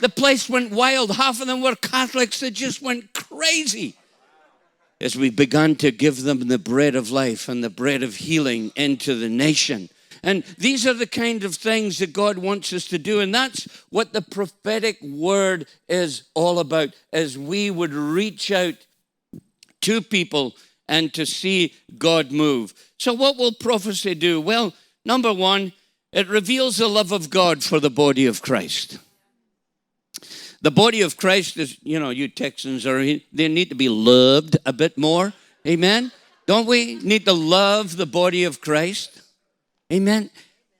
The 0.00 0.08
place 0.08 0.48
went 0.48 0.72
wild. 0.72 1.12
Half 1.12 1.40
of 1.40 1.46
them 1.46 1.62
were 1.62 1.76
Catholics 1.76 2.40
that 2.40 2.52
just 2.52 2.82
went 2.82 3.12
crazy 3.12 3.96
as 5.00 5.16
we 5.16 5.30
began 5.30 5.76
to 5.76 5.90
give 5.90 6.22
them 6.22 6.48
the 6.48 6.58
bread 6.58 6.94
of 6.94 7.10
life 7.10 7.48
and 7.48 7.62
the 7.62 7.70
bread 7.70 8.02
of 8.02 8.16
healing 8.16 8.72
into 8.74 9.14
the 9.14 9.28
nation. 9.28 9.88
And 10.22 10.42
these 10.58 10.86
are 10.86 10.94
the 10.94 11.06
kind 11.06 11.44
of 11.44 11.54
things 11.54 11.98
that 11.98 12.12
God 12.12 12.38
wants 12.38 12.72
us 12.72 12.86
to 12.86 12.98
do. 12.98 13.20
And 13.20 13.32
that's 13.32 13.68
what 13.90 14.12
the 14.12 14.22
prophetic 14.22 15.00
word 15.00 15.66
is 15.88 16.24
all 16.34 16.58
about, 16.58 16.90
as 17.12 17.38
we 17.38 17.70
would 17.70 17.94
reach 17.94 18.50
out 18.50 18.74
to 19.82 20.00
people 20.00 20.56
and 20.88 21.12
to 21.14 21.24
see 21.24 21.74
God 21.98 22.32
move. 22.32 22.74
So, 22.98 23.12
what 23.12 23.36
will 23.36 23.52
prophecy 23.52 24.14
do? 24.14 24.40
Well, 24.40 24.74
number 25.04 25.32
one, 25.32 25.72
it 26.12 26.26
reveals 26.28 26.78
the 26.78 26.88
love 26.88 27.12
of 27.12 27.30
God 27.30 27.62
for 27.62 27.78
the 27.78 27.90
body 27.90 28.26
of 28.26 28.42
Christ. 28.42 28.98
The 30.60 30.70
body 30.70 31.02
of 31.02 31.16
Christ 31.16 31.56
is, 31.56 31.78
you 31.82 32.00
know, 32.00 32.10
you 32.10 32.28
Texans 32.28 32.84
are, 32.86 32.98
they 32.98 33.48
need 33.48 33.68
to 33.68 33.74
be 33.74 33.88
loved 33.88 34.56
a 34.66 34.72
bit 34.72 34.98
more. 34.98 35.32
Amen? 35.66 36.10
Don't 36.46 36.66
we 36.66 36.96
need 36.96 37.24
to 37.26 37.32
love 37.32 37.96
the 37.96 38.06
body 38.06 38.44
of 38.44 38.60
Christ? 38.60 39.22
Amen. 39.92 40.30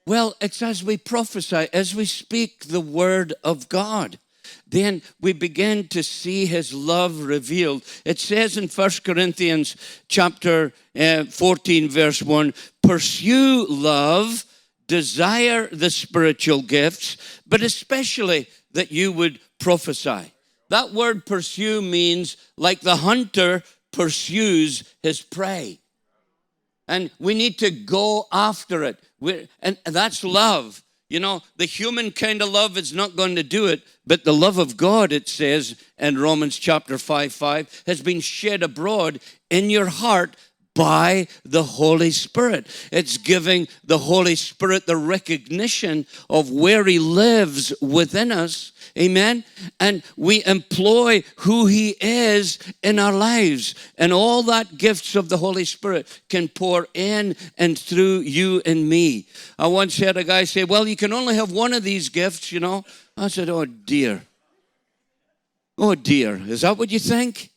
Well, 0.06 0.34
it's 0.40 0.62
as 0.62 0.82
we 0.82 0.96
prophesy, 0.96 1.68
as 1.72 1.94
we 1.94 2.06
speak 2.06 2.64
the 2.64 2.80
word 2.80 3.34
of 3.44 3.68
God, 3.68 4.18
then 4.66 5.02
we 5.20 5.32
begin 5.32 5.88
to 5.88 6.02
see 6.02 6.46
his 6.46 6.72
love 6.72 7.20
revealed. 7.20 7.82
It 8.04 8.18
says 8.18 8.56
in 8.56 8.68
First 8.68 9.04
Corinthians 9.04 9.76
chapter 10.08 10.72
uh, 10.98 11.24
14, 11.24 11.88
verse 11.88 12.22
1 12.22 12.54
pursue 12.82 13.66
love, 13.68 14.44
desire 14.86 15.66
the 15.66 15.90
spiritual 15.90 16.62
gifts, 16.62 17.18
but 17.46 17.62
especially 17.62 18.48
that 18.72 18.92
you 18.92 19.12
would 19.12 19.40
prophesy. 19.58 20.32
That 20.70 20.92
word 20.92 21.24
pursue 21.24 21.80
means 21.80 22.36
like 22.56 22.80
the 22.80 22.96
hunter 22.96 23.62
pursues 23.92 24.94
his 25.02 25.22
prey 25.22 25.80
and 26.88 27.10
we 27.20 27.34
need 27.34 27.58
to 27.58 27.70
go 27.70 28.26
after 28.32 28.82
it. 28.82 28.98
We're, 29.20 29.46
and 29.60 29.76
that's 29.84 30.24
love. 30.24 30.82
You 31.10 31.20
know, 31.20 31.42
the 31.56 31.66
human 31.66 32.10
kind 32.10 32.42
of 32.42 32.48
love 32.48 32.76
is 32.76 32.92
not 32.92 33.16
going 33.16 33.36
to 33.36 33.42
do 33.42 33.66
it, 33.66 33.82
but 34.06 34.24
the 34.24 34.34
love 34.34 34.58
of 34.58 34.76
God, 34.76 35.12
it 35.12 35.28
says 35.28 35.82
in 35.98 36.18
Romans 36.18 36.58
chapter 36.58 36.98
5 36.98 37.32
5, 37.32 37.84
has 37.86 38.02
been 38.02 38.20
shed 38.20 38.62
abroad 38.62 39.20
in 39.48 39.70
your 39.70 39.86
heart 39.86 40.36
by 40.78 41.26
the 41.44 41.64
Holy 41.64 42.12
Spirit. 42.12 42.68
It's 42.92 43.18
giving 43.18 43.66
the 43.82 43.98
Holy 43.98 44.36
Spirit 44.36 44.86
the 44.86 44.96
recognition 44.96 46.06
of 46.30 46.52
where 46.52 46.84
He 46.84 47.00
lives 47.00 47.74
within 47.82 48.30
us. 48.30 48.70
Amen. 48.96 49.42
And 49.80 50.04
we 50.16 50.44
employ 50.44 51.24
who 51.38 51.66
He 51.66 51.96
is 52.00 52.60
in 52.84 53.00
our 53.00 53.12
lives. 53.12 53.74
And 53.98 54.12
all 54.12 54.44
that 54.44 54.78
gifts 54.78 55.16
of 55.16 55.28
the 55.28 55.38
Holy 55.38 55.64
Spirit 55.64 56.06
can 56.28 56.46
pour 56.46 56.86
in 56.94 57.34
and 57.58 57.76
through 57.76 58.20
you 58.20 58.62
and 58.64 58.88
me. 58.88 59.26
I 59.58 59.66
once 59.66 59.98
had 59.98 60.16
a 60.16 60.22
guy 60.22 60.44
say, 60.44 60.62
Well, 60.62 60.86
you 60.86 60.94
can 60.94 61.12
only 61.12 61.34
have 61.34 61.50
one 61.50 61.72
of 61.72 61.82
these 61.82 62.08
gifts, 62.08 62.52
you 62.52 62.60
know. 62.60 62.84
I 63.16 63.26
said, 63.26 63.48
Oh 63.48 63.64
dear. 63.64 64.22
Oh 65.76 65.96
dear. 65.96 66.36
Is 66.36 66.60
that 66.60 66.78
what 66.78 66.92
you 66.92 67.00
think? 67.00 67.50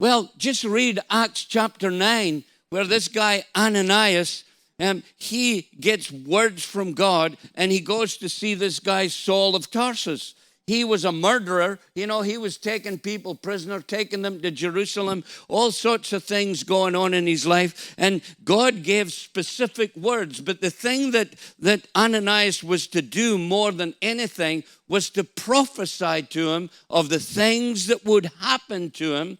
Well, 0.00 0.32
just 0.36 0.64
read 0.64 0.98
Acts 1.08 1.44
chapter 1.44 1.88
9 1.88 2.42
where 2.74 2.84
this 2.84 3.06
guy 3.06 3.44
Ananias, 3.56 4.42
um, 4.80 5.04
he 5.16 5.68
gets 5.78 6.10
words 6.10 6.64
from 6.64 6.92
God 6.92 7.36
and 7.54 7.70
he 7.70 7.78
goes 7.78 8.16
to 8.16 8.28
see 8.28 8.54
this 8.54 8.80
guy 8.80 9.06
Saul 9.06 9.54
of 9.54 9.70
Tarsus. 9.70 10.34
He 10.66 10.82
was 10.82 11.04
a 11.04 11.12
murderer. 11.12 11.78
You 11.94 12.08
know, 12.08 12.22
he 12.22 12.36
was 12.36 12.56
taking 12.56 12.98
people 12.98 13.36
prisoner, 13.36 13.80
taking 13.80 14.22
them 14.22 14.40
to 14.40 14.50
Jerusalem, 14.50 15.22
all 15.46 15.70
sorts 15.70 16.12
of 16.12 16.24
things 16.24 16.64
going 16.64 16.96
on 16.96 17.14
in 17.14 17.28
his 17.28 17.46
life. 17.46 17.94
And 17.96 18.22
God 18.42 18.82
gave 18.82 19.12
specific 19.12 19.94
words. 19.94 20.40
But 20.40 20.60
the 20.60 20.70
thing 20.70 21.12
that, 21.12 21.36
that 21.60 21.86
Ananias 21.94 22.64
was 22.64 22.88
to 22.88 23.02
do 23.02 23.38
more 23.38 23.70
than 23.70 23.94
anything 24.02 24.64
was 24.88 25.10
to 25.10 25.22
prophesy 25.22 26.22
to 26.22 26.50
him 26.50 26.70
of 26.90 27.08
the 27.08 27.20
things 27.20 27.86
that 27.86 28.04
would 28.04 28.32
happen 28.40 28.90
to 28.92 29.14
him 29.14 29.38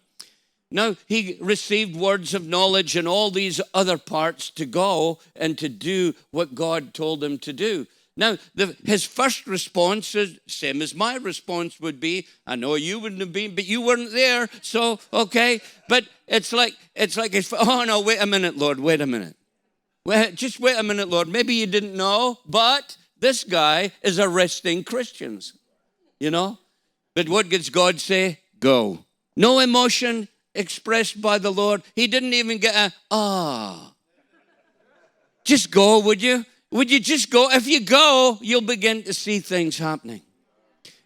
now, 0.75 0.97
he 1.07 1.37
received 1.39 1.95
words 1.95 2.33
of 2.33 2.45
knowledge 2.45 2.97
and 2.97 3.07
all 3.07 3.31
these 3.31 3.61
other 3.73 3.97
parts 3.97 4.49
to 4.49 4.65
go 4.65 5.19
and 5.33 5.57
to 5.57 5.69
do 5.69 6.13
what 6.31 6.53
God 6.53 6.93
told 6.93 7.23
him 7.23 7.37
to 7.39 7.53
do. 7.53 7.87
Now, 8.17 8.37
the, 8.55 8.75
his 8.83 9.05
first 9.05 9.47
response 9.47 10.15
is 10.15 10.37
same 10.47 10.81
as 10.81 10.93
my 10.93 11.15
response 11.15 11.79
would 11.79 12.01
be. 12.01 12.27
I 12.45 12.57
know 12.57 12.75
you 12.75 12.99
wouldn't 12.99 13.21
have 13.21 13.31
been, 13.31 13.55
but 13.55 13.65
you 13.65 13.83
weren't 13.83 14.11
there, 14.11 14.49
so 14.61 14.99
okay. 15.13 15.61
But 15.87 16.09
it's 16.27 16.51
like 16.51 16.75
it's 16.93 17.15
like 17.15 17.33
it's, 17.33 17.53
oh 17.53 17.85
no, 17.85 18.01
wait 18.01 18.21
a 18.21 18.25
minute, 18.25 18.57
Lord, 18.57 18.81
wait 18.81 18.99
a 18.99 19.07
minute, 19.07 19.37
wait, 20.05 20.35
just 20.35 20.59
wait 20.59 20.77
a 20.77 20.83
minute, 20.83 21.07
Lord. 21.07 21.29
Maybe 21.29 21.53
you 21.53 21.67
didn't 21.67 21.95
know, 21.95 22.39
but 22.45 22.97
this 23.17 23.45
guy 23.45 23.93
is 24.01 24.19
arresting 24.19 24.83
Christians, 24.83 25.53
you 26.19 26.31
know. 26.31 26.59
But 27.13 27.29
what 27.29 27.47
does 27.47 27.69
God 27.69 28.01
say? 28.01 28.39
Go. 28.59 29.05
No 29.37 29.59
emotion, 29.59 30.27
expressed 30.55 31.21
by 31.21 31.37
the 31.37 31.51
Lord. 31.51 31.83
He 31.95 32.07
didn't 32.07 32.33
even 32.33 32.57
get 32.57 32.75
a, 32.75 32.93
ah. 33.11 33.93
Just 35.43 35.71
go, 35.71 35.99
would 35.99 36.21
you? 36.21 36.45
Would 36.71 36.91
you 36.91 36.99
just 36.99 37.29
go? 37.29 37.49
If 37.51 37.67
you 37.67 37.81
go, 37.81 38.37
you'll 38.41 38.61
begin 38.61 39.03
to 39.03 39.13
see 39.13 39.39
things 39.39 39.77
happening. 39.77 40.21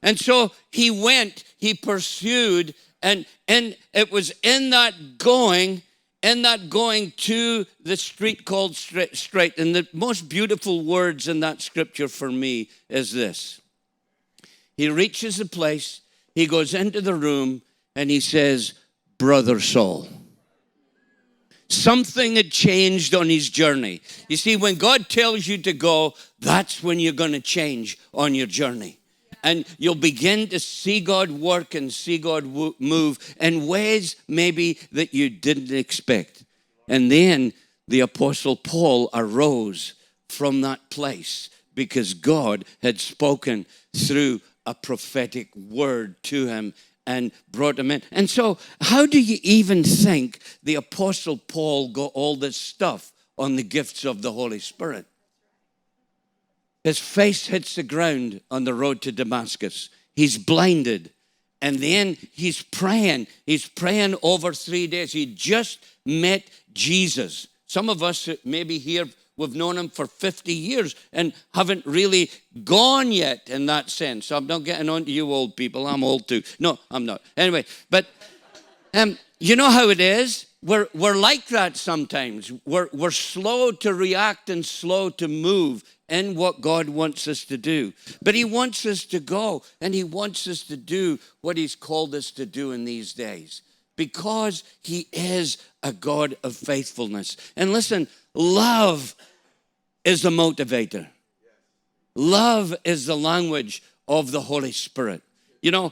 And 0.02 0.18
so 0.18 0.52
he 0.72 0.90
went, 0.90 1.44
he 1.58 1.74
pursued, 1.74 2.74
and, 3.04 3.26
and 3.48 3.76
it 3.94 4.12
was 4.12 4.32
in 4.44 4.70
that 4.70 5.18
going, 5.18 5.82
in 6.24 6.42
that 6.44 6.70
going 6.70 7.12
to 7.18 7.66
the 7.84 7.98
street 7.98 8.46
called 8.46 8.76
Straight. 8.76 9.58
And 9.58 9.76
the 9.76 9.88
most 9.94 10.30
beautiful 10.30 10.84
words 10.84 11.28
in 11.28 11.42
that 11.42 11.62
scripture 11.62 12.08
for 12.08 12.32
me 12.32 12.70
is 12.90 13.12
this 13.12 13.62
He 14.78 14.90
reaches 14.90 15.38
the 15.38 15.46
place, 15.46 16.02
he 16.34 16.48
goes 16.48 16.74
into 16.74 17.02
the 17.02 17.16
room, 17.16 17.62
and 17.96 18.10
he 18.10 18.22
says, 18.22 18.74
brother 19.20 19.60
Saul. 19.60 20.08
Something 21.68 22.38
had 22.38 22.52
changed 22.52 23.14
on 23.14 23.30
his 23.30 23.48
journey. 23.48 24.02
You 24.28 24.38
see, 24.38 24.56
when 24.56 24.76
God 24.76 25.08
tells 25.08 25.46
you 25.46 25.60
to 25.60 25.74
go, 25.74 26.16
that's 26.40 26.82
when 26.82 27.00
you're 27.00 27.14
going 27.14 27.34
to 27.34 27.40
change 27.40 28.00
on 28.12 28.34
your 28.34 28.48
journey. 28.48 28.98
And 29.44 29.66
you'll 29.78 29.94
begin 29.94 30.48
to 30.48 30.60
see 30.60 31.00
God 31.00 31.30
work 31.30 31.76
and 31.76 31.94
see 31.94 32.18
God 32.18 32.44
move 32.44 33.36
in 33.40 33.68
ways 33.68 34.16
maybe 34.28 34.80
that 34.92 35.14
you 35.14 35.30
didn't 35.30 35.72
expect. 35.72 36.44
And 36.88 37.12
then 37.12 37.54
the 37.88 38.00
Apostle 38.00 38.56
Paul 38.56 39.10
arose 39.14 39.94
from 40.28 40.62
that 40.62 40.90
place 40.90 41.50
because 41.76 42.14
God 42.16 42.66
had 42.82 43.00
spoken 43.00 43.66
through 43.96 44.42
a 44.66 44.74
prophetic 44.74 45.56
word 45.56 46.22
to 46.24 46.48
him 46.48 46.74
and 47.10 47.32
brought 47.52 47.76
them 47.76 47.90
in. 47.90 48.04
And 48.12 48.30
so, 48.30 48.60
how 48.82 49.08
do 49.08 49.20
you 49.20 49.40
even 49.42 49.84
think 49.84 50.40
the 50.62 50.76
Apostle 50.76 51.38
Paul 51.38 51.92
got 51.92 52.12
all 52.14 52.36
this 52.36 52.56
stuff 52.56 53.12
on 53.36 53.56
the 53.56 53.64
gifts 53.64 54.06
of 54.06 54.22
the 54.22 54.32
Holy 54.32 54.60
Spirit? 54.60 55.08
His 56.84 57.00
face 57.00 57.48
hits 57.48 57.74
the 57.74 57.84
ground 57.84 58.42
on 58.52 58.64
the 58.64 58.76
road 58.76 59.02
to 59.02 59.12
Damascus. 59.12 59.90
He's 60.16 60.38
blinded. 60.38 61.10
And 61.64 61.80
then 61.80 62.16
he's 62.32 62.62
praying. 62.62 63.26
He's 63.44 63.68
praying 63.68 64.16
over 64.22 64.54
three 64.54 64.86
days. 64.86 65.12
He 65.12 65.26
just 65.26 65.84
met 66.06 66.44
Jesus. 66.74 67.48
Some 67.66 67.90
of 67.90 68.04
us 68.04 68.28
uh, 68.28 68.36
maybe 68.46 68.78
here, 68.78 69.08
we've 69.40 69.56
known 69.56 69.78
him 69.78 69.90
for 69.90 70.06
50 70.06 70.54
years 70.54 70.96
and 71.14 71.34
haven't 71.54 71.86
really 71.86 72.30
gone 72.64 73.12
yet 73.12 73.50
in 73.50 73.66
that 73.68 73.90
sense. 73.90 74.32
I'm 74.32 74.46
not 74.46 74.66
getting 74.66 74.90
on 74.90 75.06
to 75.06 75.12
you 75.12 75.32
old 75.32 75.56
people. 75.56 75.88
I'm 75.88 76.04
old 76.04 76.28
too. 76.28 76.44
No, 76.60 76.78
I'm 76.92 77.06
not. 77.06 77.22
Anyway, 77.38 77.66
but 77.90 78.06
um, 78.94 79.18
you 79.40 79.56
know 79.56 79.70
how 79.70 79.90
it 79.90 80.00
is? 80.00 80.46
We're, 80.62 80.90
we're 80.94 81.16
like 81.16 81.48
that 81.48 81.78
sometimes. 81.78 82.52
We're, 82.66 82.90
we're 82.92 83.12
slow 83.12 83.72
to 83.72 83.94
react 83.94 84.50
and 84.50 84.66
slow 84.66 85.10
to 85.12 85.30
move 85.30 85.84
in 86.10 86.36
what 86.36 86.60
God 86.60 86.90
wants 86.90 87.28
us 87.28 87.46
to 87.46 87.58
do. 87.58 87.94
But 88.22 88.36
He 88.36 88.44
wants 88.44 88.86
us 88.86 89.06
to 89.06 89.20
go 89.20 89.64
and 89.80 89.94
He 89.94 90.04
wants 90.04 90.48
us 90.48 90.64
to 90.64 90.76
do 90.76 91.20
what 91.42 91.56
He's 91.56 91.76
called 91.76 92.14
us 92.14 92.32
to 92.32 92.46
do 92.46 92.72
in 92.72 92.84
these 92.84 93.14
days 93.14 93.62
because 93.96 94.64
He 94.82 95.08
is 95.14 95.58
a 95.84 95.94
God 95.94 96.36
of 96.44 96.56
faithfulness. 96.56 97.38
And 97.56 97.72
listen, 97.72 98.08
love 98.34 99.16
is 100.04 100.22
the 100.22 100.30
motivator, 100.30 101.08
love 102.16 102.76
is 102.84 103.06
the 103.06 103.18
language 103.18 103.84
of 104.08 104.32
the 104.32 104.42
Holy 104.42 104.72
Spirit. 104.72 105.22
You 105.62 105.72
know, 105.72 105.92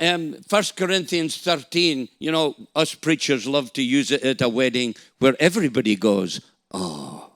um, 0.00 0.36
1 0.48 0.62
Corinthians 0.76 1.36
13, 1.38 2.08
you 2.18 2.32
know, 2.32 2.56
us 2.74 2.94
preachers 2.94 3.46
love 3.46 3.72
to 3.74 3.82
use 3.82 4.10
it 4.10 4.22
at 4.22 4.40
a 4.40 4.48
wedding 4.48 4.94
where 5.18 5.36
everybody 5.38 5.94
goes, 5.94 6.40
oh. 6.72 7.30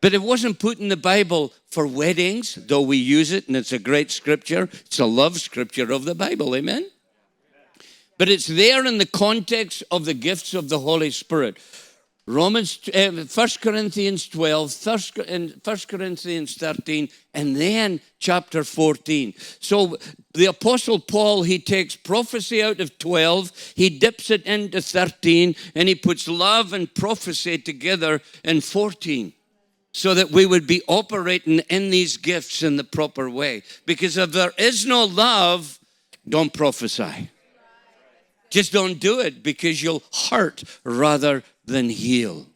But 0.00 0.14
it 0.14 0.22
wasn't 0.22 0.60
put 0.60 0.78
in 0.78 0.88
the 0.88 0.96
Bible 0.96 1.52
for 1.66 1.84
weddings, 1.86 2.54
though 2.54 2.82
we 2.82 2.96
use 2.96 3.32
it 3.32 3.48
and 3.48 3.56
it's 3.56 3.72
a 3.72 3.80
great 3.80 4.12
scripture. 4.12 4.68
It's 4.72 5.00
a 5.00 5.06
love 5.06 5.40
scripture 5.40 5.90
of 5.90 6.04
the 6.04 6.14
Bible, 6.14 6.54
amen? 6.54 6.88
But 8.16 8.28
it's 8.28 8.46
there 8.46 8.86
in 8.86 8.98
the 8.98 9.06
context 9.06 9.82
of 9.90 10.04
the 10.04 10.14
gifts 10.14 10.54
of 10.54 10.68
the 10.68 10.78
Holy 10.78 11.10
Spirit. 11.10 11.58
Romans, 12.28 12.78
uh, 12.94 13.10
1 13.10 13.48
Corinthians 13.62 14.28
12, 14.28 14.74
1 14.84 15.78
Corinthians 15.88 16.56
13, 16.56 17.08
and 17.32 17.56
then 17.56 18.00
chapter 18.18 18.64
14. 18.64 19.32
So 19.60 19.96
the 20.34 20.44
Apostle 20.44 20.98
Paul, 20.98 21.42
he 21.42 21.58
takes 21.58 21.96
prophecy 21.96 22.62
out 22.62 22.80
of 22.80 22.98
12, 22.98 23.72
he 23.76 23.88
dips 23.88 24.30
it 24.30 24.42
into 24.42 24.82
13, 24.82 25.56
and 25.74 25.88
he 25.88 25.94
puts 25.94 26.28
love 26.28 26.74
and 26.74 26.92
prophecy 26.94 27.56
together 27.56 28.20
in 28.44 28.60
14 28.60 29.32
so 29.92 30.12
that 30.12 30.30
we 30.30 30.44
would 30.44 30.66
be 30.66 30.82
operating 30.86 31.60
in 31.70 31.88
these 31.88 32.18
gifts 32.18 32.62
in 32.62 32.76
the 32.76 32.84
proper 32.84 33.30
way. 33.30 33.62
Because 33.86 34.18
if 34.18 34.32
there 34.32 34.52
is 34.58 34.84
no 34.84 35.04
love, 35.04 35.78
don't 36.28 36.52
prophesy. 36.52 37.30
Just 38.50 38.72
don't 38.72 38.98
do 39.00 39.20
it 39.20 39.42
because 39.42 39.82
you'll 39.82 40.02
hurt 40.30 40.62
rather 40.84 41.42
than 41.68 41.88
heal. 41.88 42.46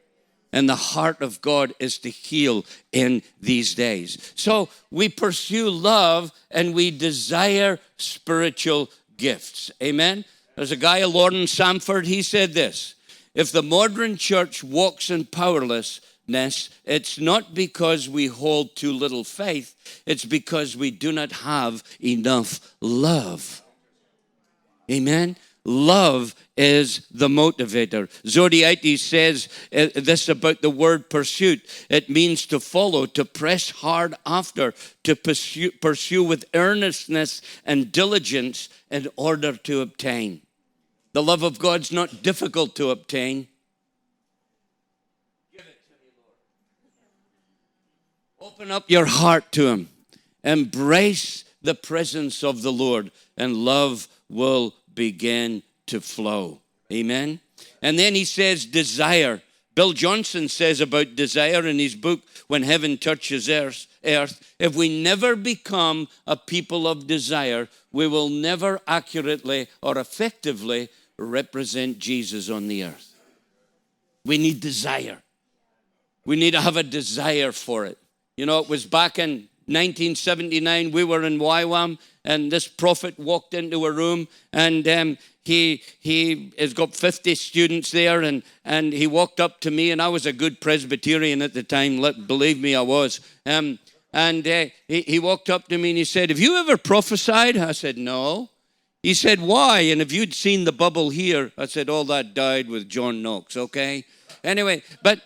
And 0.52 0.68
the 0.68 0.76
heart 0.76 1.22
of 1.22 1.40
God 1.40 1.72
is 1.78 1.98
to 1.98 2.10
heal 2.10 2.66
in 2.92 3.22
these 3.40 3.74
days. 3.74 4.32
So 4.34 4.68
we 4.90 5.08
pursue 5.08 5.70
love 5.70 6.30
and 6.50 6.74
we 6.74 6.90
desire 6.90 7.78
spiritual 7.96 8.90
gifts. 9.16 9.70
Amen. 9.82 10.24
There's 10.56 10.72
a 10.72 10.76
guy, 10.76 11.02
Loren 11.04 11.46
Sandford, 11.46 12.06
he 12.06 12.20
said 12.20 12.52
this 12.52 12.94
If 13.34 13.52
the 13.52 13.62
modern 13.62 14.16
church 14.16 14.62
walks 14.62 15.08
in 15.08 15.24
powerlessness, 15.24 16.68
it's 16.84 17.18
not 17.18 17.54
because 17.54 18.08
we 18.10 18.26
hold 18.26 18.76
too 18.76 18.92
little 18.92 19.24
faith, 19.24 20.02
it's 20.04 20.26
because 20.26 20.76
we 20.76 20.90
do 20.90 21.12
not 21.12 21.32
have 21.32 21.82
enough 22.02 22.74
love. 22.82 23.62
Amen? 24.90 25.36
Love 25.64 26.34
is 26.56 27.06
the 27.10 27.28
motivator. 27.28 28.08
Zodhiates 28.24 28.98
says 28.98 29.48
uh, 29.72 29.88
this 29.94 30.28
about 30.28 30.60
the 30.60 30.70
word 30.70 31.08
pursuit. 31.08 31.62
It 31.88 32.10
means 32.10 32.46
to 32.46 32.58
follow, 32.58 33.06
to 33.06 33.24
press 33.24 33.70
hard 33.70 34.16
after, 34.26 34.74
to 35.04 35.14
pursue, 35.14 35.70
pursue 35.70 36.24
with 36.24 36.44
earnestness 36.52 37.42
and 37.64 37.92
diligence 37.92 38.68
in 38.90 39.08
order 39.16 39.56
to 39.56 39.82
obtain. 39.82 40.42
The 41.12 41.22
love 41.22 41.44
of 41.44 41.60
God's 41.60 41.92
not 41.92 42.22
difficult 42.22 42.74
to 42.76 42.90
obtain. 42.90 43.46
Open 48.40 48.72
up 48.72 48.90
your 48.90 49.06
heart 49.06 49.52
to 49.52 49.68
Him. 49.68 49.88
Embrace 50.42 51.44
the 51.62 51.76
presence 51.76 52.42
of 52.42 52.62
the 52.62 52.72
Lord, 52.72 53.12
and 53.36 53.54
love 53.54 54.08
will 54.28 54.74
begin 54.94 55.62
to 55.86 56.00
flow. 56.00 56.60
Amen. 56.92 57.40
And 57.80 57.98
then 57.98 58.14
he 58.14 58.24
says, 58.24 58.66
desire. 58.66 59.42
Bill 59.74 59.92
Johnson 59.92 60.48
says 60.48 60.80
about 60.80 61.16
desire 61.16 61.66
in 61.66 61.78
his 61.78 61.94
book, 61.94 62.20
When 62.46 62.62
Heaven 62.62 62.98
Touches 62.98 63.48
Earth, 63.48 63.86
earth 64.04 64.54
if 64.58 64.74
we 64.74 65.02
never 65.02 65.34
become 65.34 66.08
a 66.26 66.36
people 66.36 66.86
of 66.86 67.06
desire, 67.06 67.68
we 67.90 68.06
will 68.06 68.28
never 68.28 68.80
accurately 68.86 69.68
or 69.80 69.96
effectively 69.96 70.88
represent 71.18 71.98
Jesus 71.98 72.50
on 72.50 72.68
the 72.68 72.84
earth. 72.84 73.14
We 74.24 74.38
need 74.38 74.60
desire. 74.60 75.22
We 76.24 76.36
need 76.36 76.52
to 76.52 76.60
have 76.60 76.76
a 76.76 76.82
desire 76.82 77.52
for 77.52 77.86
it. 77.86 77.98
You 78.36 78.46
know, 78.46 78.58
it 78.60 78.68
was 78.68 78.86
back 78.86 79.18
in 79.18 79.48
1979, 79.66 80.90
we 80.90 81.04
were 81.04 81.22
in 81.22 81.38
YWAM, 81.38 81.98
and 82.24 82.50
this 82.50 82.68
prophet 82.68 83.18
walked 83.18 83.54
into 83.54 83.86
a 83.86 83.92
room, 83.92 84.28
and 84.52 84.86
um, 84.88 85.18
he 85.44 85.82
he 86.00 86.52
has 86.58 86.74
got 86.74 86.94
50 86.94 87.34
students 87.34 87.90
there, 87.90 88.22
and, 88.22 88.42
and 88.64 88.92
he 88.92 89.06
walked 89.06 89.40
up 89.40 89.60
to 89.60 89.70
me, 89.70 89.90
and 89.90 90.00
I 90.00 90.08
was 90.08 90.26
a 90.26 90.32
good 90.32 90.60
Presbyterian 90.60 91.42
at 91.42 91.54
the 91.54 91.62
time, 91.62 91.98
let, 91.98 92.26
believe 92.26 92.60
me, 92.60 92.74
I 92.74 92.82
was. 92.82 93.20
Um, 93.46 93.78
and 94.12 94.46
uh, 94.46 94.66
he, 94.88 95.02
he 95.02 95.18
walked 95.18 95.48
up 95.48 95.68
to 95.68 95.78
me 95.78 95.90
and 95.90 95.98
he 95.98 96.04
said, 96.04 96.30
Have 96.30 96.38
you 96.38 96.56
ever 96.58 96.76
prophesied? 96.76 97.56
I 97.56 97.72
said, 97.72 97.96
No. 97.96 98.50
He 99.02 99.14
said, 99.14 99.40
Why? 99.40 99.80
And 99.80 100.02
if 100.02 100.12
you'd 100.12 100.34
seen 100.34 100.64
the 100.64 100.72
bubble 100.72 101.10
here, 101.10 101.50
I 101.56 101.66
said, 101.66 101.88
All 101.88 102.04
that 102.04 102.34
died 102.34 102.68
with 102.68 102.88
John 102.88 103.22
Knox, 103.22 103.56
okay? 103.56 104.04
Anyway, 104.44 104.82
but 105.02 105.20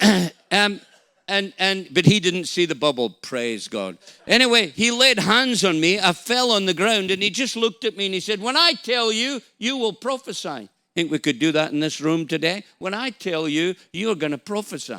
um, 0.50 0.80
and 1.28 1.52
and 1.58 1.88
but 1.92 2.06
he 2.06 2.20
didn't 2.20 2.46
see 2.46 2.66
the 2.66 2.74
bubble 2.74 3.10
praise 3.10 3.68
god 3.68 3.96
anyway 4.26 4.66
he 4.68 4.90
laid 4.90 5.18
hands 5.18 5.64
on 5.64 5.80
me 5.80 5.98
i 6.00 6.12
fell 6.12 6.50
on 6.50 6.66
the 6.66 6.74
ground 6.74 7.10
and 7.10 7.22
he 7.22 7.30
just 7.30 7.56
looked 7.56 7.84
at 7.84 7.96
me 7.96 8.06
and 8.06 8.14
he 8.14 8.20
said 8.20 8.40
when 8.40 8.56
i 8.56 8.72
tell 8.82 9.12
you 9.12 9.40
you 9.58 9.76
will 9.76 9.92
prophesy 9.92 10.68
think 10.94 11.10
we 11.10 11.18
could 11.18 11.38
do 11.38 11.52
that 11.52 11.72
in 11.72 11.80
this 11.80 12.00
room 12.00 12.26
today 12.26 12.64
when 12.78 12.94
i 12.94 13.10
tell 13.10 13.48
you 13.48 13.74
you're 13.92 14.14
going 14.14 14.32
to 14.32 14.38
prophesy 14.38 14.98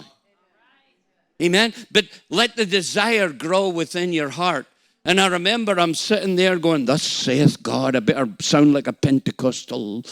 amen 1.42 1.74
but 1.92 2.06
let 2.30 2.56
the 2.56 2.66
desire 2.66 3.30
grow 3.30 3.70
within 3.70 4.14
your 4.14 4.30
heart 4.30 4.66
and 5.06 5.20
I 5.20 5.28
remember 5.28 5.78
I'm 5.80 5.96
sitting 5.96 6.38
there 6.38 6.58
going, 6.58 6.86
Thus 6.86 7.04
saith 7.04 7.62
God. 7.62 7.96
I 7.96 8.00
better 8.00 8.30
sound 8.40 8.74
like 8.74 8.88
a 8.88 8.94
Pentecostal. 8.94 10.04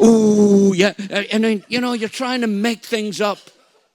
Oh, 0.00 0.72
yeah. 0.72 0.94
And 1.30 1.44
then, 1.44 1.64
you 1.68 1.80
know, 1.80 1.92
you're 1.92 2.08
trying 2.08 2.40
to 2.40 2.48
make 2.48 2.84
things 2.84 3.20
up. 3.20 3.38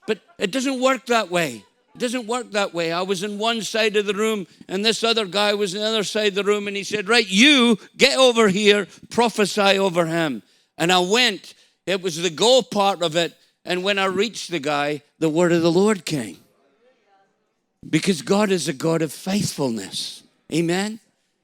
But 0.08 0.20
it 0.38 0.52
doesn't 0.52 0.82
work 0.82 1.08
that 1.08 1.30
way. 1.30 1.64
It 1.96 2.00
doesn't 2.00 2.28
work 2.28 2.52
that 2.52 2.74
way. 2.74 2.92
I 2.92 3.02
was 3.04 3.24
in 3.24 3.38
one 3.38 3.62
side 3.62 3.96
of 3.96 4.06
the 4.06 4.14
room, 4.14 4.48
and 4.68 4.84
this 4.84 5.04
other 5.04 5.26
guy 5.26 5.54
was 5.54 5.74
in 5.74 5.82
the 5.82 5.88
other 5.88 6.04
side 6.04 6.28
of 6.28 6.36
the 6.36 6.44
room, 6.44 6.68
and 6.68 6.76
he 6.76 6.84
said, 6.84 7.08
Right, 7.08 7.28
you 7.28 7.78
get 7.96 8.18
over 8.18 8.50
here, 8.50 8.88
prophesy 9.10 9.80
over 9.80 10.06
him. 10.06 10.44
And 10.78 10.92
I 10.92 11.00
went. 11.00 11.54
It 11.86 12.02
was 12.02 12.22
the 12.22 12.30
go 12.30 12.62
part 12.62 13.02
of 13.02 13.16
it. 13.16 13.34
And 13.64 13.84
when 13.84 13.98
I 13.98 14.06
reached 14.06 14.52
the 14.52 14.60
guy, 14.60 15.02
the 15.20 15.30
word 15.30 15.52
of 15.52 15.62
the 15.62 15.72
Lord 15.72 16.06
came. 16.06 16.38
Because 17.88 18.22
God 18.22 18.52
is 18.52 18.68
a 18.68 18.74
God 18.74 19.02
of 19.02 19.14
faithfulness. 19.14 20.24
Amen. 20.52 21.00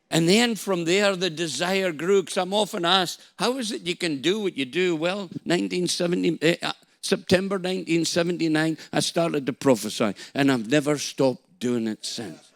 And 0.10 0.28
then 0.28 0.56
from 0.56 0.86
there, 0.86 1.15
the 1.15 1.30
desire 1.30 1.91
grew. 1.91 2.24
Because 2.24 2.38
I'm 2.38 2.54
often 2.54 2.84
asked, 2.84 3.21
How 3.38 3.58
is 3.58 3.71
it 3.71 3.84
you 3.84 3.95
can 3.95 4.21
do 4.21 4.39
what 4.39 4.58
you 4.58 4.65
do? 4.65 4.95
Well, 4.95 5.30
1970. 5.45 6.39
Eh, 6.41 6.56
uh, 6.62 6.74
September 7.01 7.55
1979, 7.55 8.77
I 8.93 8.99
started 8.99 9.45
to 9.45 9.53
prophesy, 9.53 10.13
and 10.33 10.51
I've 10.51 10.69
never 10.69 10.97
stopped 10.97 11.59
doing 11.59 11.87
it 11.87 12.05
since. 12.05 12.51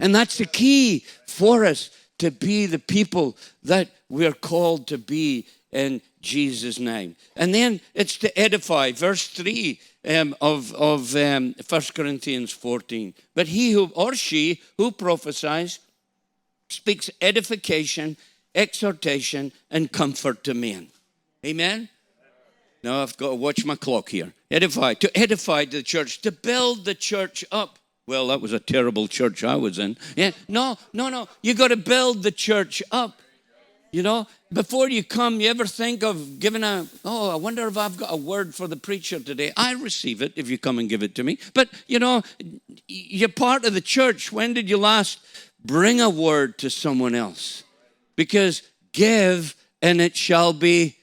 And 0.00 0.14
that's 0.14 0.38
the 0.38 0.46
key 0.46 1.04
for 1.26 1.64
us 1.64 1.90
to 2.18 2.30
be 2.30 2.66
the 2.66 2.78
people 2.78 3.36
that 3.62 3.88
we're 4.08 4.32
called 4.32 4.86
to 4.88 4.98
be 4.98 5.46
in 5.70 6.00
Jesus' 6.20 6.78
name. 6.78 7.16
And 7.36 7.54
then 7.54 7.80
it's 7.94 8.16
to 8.18 8.38
edify, 8.38 8.92
verse 8.92 9.28
3 9.28 9.80
um, 10.08 10.34
of, 10.40 10.72
of 10.74 11.14
um, 11.14 11.54
1 11.68 11.82
Corinthians 11.94 12.52
14. 12.52 13.14
But 13.34 13.48
he 13.48 13.72
who, 13.72 13.90
or 13.94 14.14
she 14.14 14.62
who 14.76 14.90
prophesies, 14.90 15.78
speaks 16.68 17.10
edification 17.20 18.16
exhortation, 18.58 19.52
and 19.70 19.90
comfort 19.90 20.44
to 20.44 20.54
men. 20.54 20.88
Amen? 21.46 21.88
Now 22.82 23.02
I've 23.02 23.16
got 23.16 23.28
to 23.28 23.34
watch 23.34 23.64
my 23.64 23.76
clock 23.76 24.10
here. 24.10 24.32
Edify, 24.50 24.94
to 24.94 25.18
edify 25.18 25.64
the 25.64 25.82
church, 25.82 26.22
to 26.22 26.32
build 26.32 26.84
the 26.84 26.94
church 26.94 27.44
up. 27.50 27.78
Well, 28.06 28.28
that 28.28 28.40
was 28.40 28.52
a 28.52 28.60
terrible 28.60 29.06
church 29.08 29.44
I 29.44 29.56
was 29.56 29.78
in. 29.78 29.98
Yeah, 30.16 30.30
no, 30.48 30.78
no, 30.92 31.08
no. 31.10 31.28
You 31.42 31.54
got 31.54 31.68
to 31.68 31.76
build 31.76 32.22
the 32.22 32.32
church 32.32 32.82
up. 32.90 33.20
You 33.90 34.02
know, 34.02 34.26
before 34.52 34.90
you 34.90 35.02
come, 35.02 35.40
you 35.40 35.48
ever 35.48 35.66
think 35.66 36.02
of 36.02 36.38
giving 36.38 36.62
a, 36.62 36.86
oh, 37.06 37.30
I 37.30 37.36
wonder 37.36 37.66
if 37.66 37.78
I've 37.78 37.96
got 37.96 38.12
a 38.12 38.16
word 38.16 38.54
for 38.54 38.66
the 38.66 38.76
preacher 38.76 39.18
today. 39.18 39.50
I 39.56 39.72
receive 39.72 40.20
it 40.20 40.34
if 40.36 40.50
you 40.50 40.58
come 40.58 40.78
and 40.78 40.90
give 40.90 41.02
it 41.02 41.14
to 41.14 41.24
me. 41.24 41.38
But, 41.54 41.70
you 41.86 41.98
know, 41.98 42.22
you're 42.86 43.30
part 43.30 43.64
of 43.64 43.72
the 43.72 43.80
church. 43.80 44.30
When 44.30 44.52
did 44.52 44.68
you 44.68 44.76
last 44.76 45.20
bring 45.64 46.02
a 46.02 46.10
word 46.10 46.58
to 46.58 46.68
someone 46.68 47.14
else? 47.14 47.64
Because 48.14 48.62
give 48.92 49.54
and 49.80 50.02
it 50.02 50.16
shall 50.16 50.52
be 50.52 50.97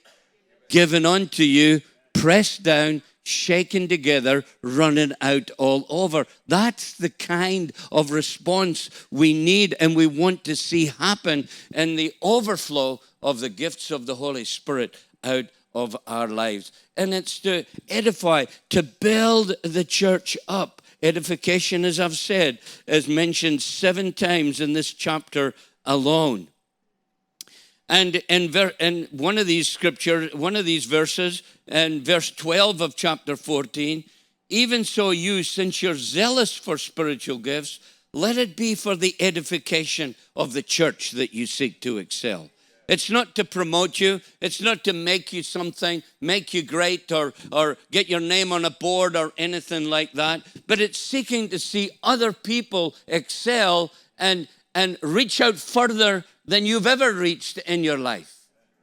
given 0.69 1.05
unto 1.05 1.43
you, 1.43 1.81
pressed 2.13 2.63
down, 2.63 3.01
shaken 3.25 3.87
together, 3.87 4.45
running 4.61 5.11
out 5.19 5.49
all 5.57 5.85
over. 5.89 6.25
That's 6.47 6.93
the 6.93 7.09
kind 7.09 7.71
of 7.91 8.11
response 8.11 8.89
we 9.11 9.33
need 9.33 9.75
and 9.79 9.95
we 9.95 10.07
want 10.07 10.43
to 10.45 10.55
see 10.55 10.85
happen 10.85 11.49
in 11.73 11.95
the 11.95 12.13
overflow 12.21 13.01
of 13.21 13.39
the 13.39 13.49
gifts 13.49 13.91
of 13.91 14.05
the 14.05 14.15
Holy 14.15 14.45
Spirit 14.45 14.95
out 15.23 15.45
of 15.73 15.97
our 16.07 16.27
lives. 16.27 16.71
And 16.95 17.13
it's 17.13 17.39
to 17.39 17.65
edify, 17.89 18.45
to 18.69 18.83
build 18.83 19.55
the 19.63 19.83
church 19.83 20.37
up. 20.47 20.81
Edification, 21.03 21.83
as 21.83 21.99
I've 21.99 22.17
said, 22.17 22.59
is 22.87 23.07
mentioned 23.07 23.61
seven 23.61 24.13
times 24.13 24.61
in 24.61 24.73
this 24.73 24.93
chapter 24.93 25.53
alone. 25.85 26.47
And 27.87 28.15
in, 28.29 28.49
ver- 28.49 28.73
in 28.79 29.07
one 29.11 29.37
of 29.37 29.47
these 29.47 29.67
scriptures, 29.67 30.33
one 30.33 30.55
of 30.55 30.65
these 30.65 30.85
verses, 30.85 31.43
and 31.67 32.03
verse 32.03 32.31
12 32.31 32.81
of 32.81 32.95
chapter 32.95 33.35
14, 33.35 34.03
even 34.49 34.83
so 34.83 35.11
you, 35.11 35.43
since 35.43 35.81
you're 35.81 35.95
zealous 35.95 36.55
for 36.55 36.77
spiritual 36.77 37.37
gifts, 37.37 37.79
let 38.13 38.37
it 38.37 38.55
be 38.55 38.75
for 38.75 38.95
the 38.95 39.15
edification 39.19 40.15
of 40.35 40.53
the 40.53 40.63
church 40.63 41.11
that 41.11 41.33
you 41.33 41.45
seek 41.45 41.81
to 41.81 41.97
excel. 41.97 42.49
It's 42.87 43.09
not 43.09 43.35
to 43.35 43.43
promote 43.43 43.99
you. 43.99 44.21
It's 44.41 44.61
not 44.61 44.83
to 44.83 44.93
make 44.93 45.33
you 45.33 45.41
something, 45.41 46.03
make 46.21 46.53
you 46.53 46.61
great, 46.61 47.11
or, 47.11 47.33
or 47.51 47.77
get 47.91 48.07
your 48.07 48.19
name 48.19 48.51
on 48.51 48.63
a 48.63 48.69
board 48.69 49.15
or 49.15 49.33
anything 49.37 49.89
like 49.89 50.13
that. 50.13 50.43
But 50.67 50.79
it's 50.79 50.99
seeking 50.99 51.49
to 51.49 51.59
see 51.59 51.91
other 52.03 52.31
people 52.31 52.95
excel 53.07 53.91
and, 54.19 54.47
and 54.75 54.97
reach 55.01 55.41
out 55.41 55.55
further 55.55 56.25
than 56.47 56.65
you've 56.65 56.87
ever 56.87 57.13
reached 57.13 57.57
in 57.59 57.83
your 57.83 57.97
life. 57.97 58.35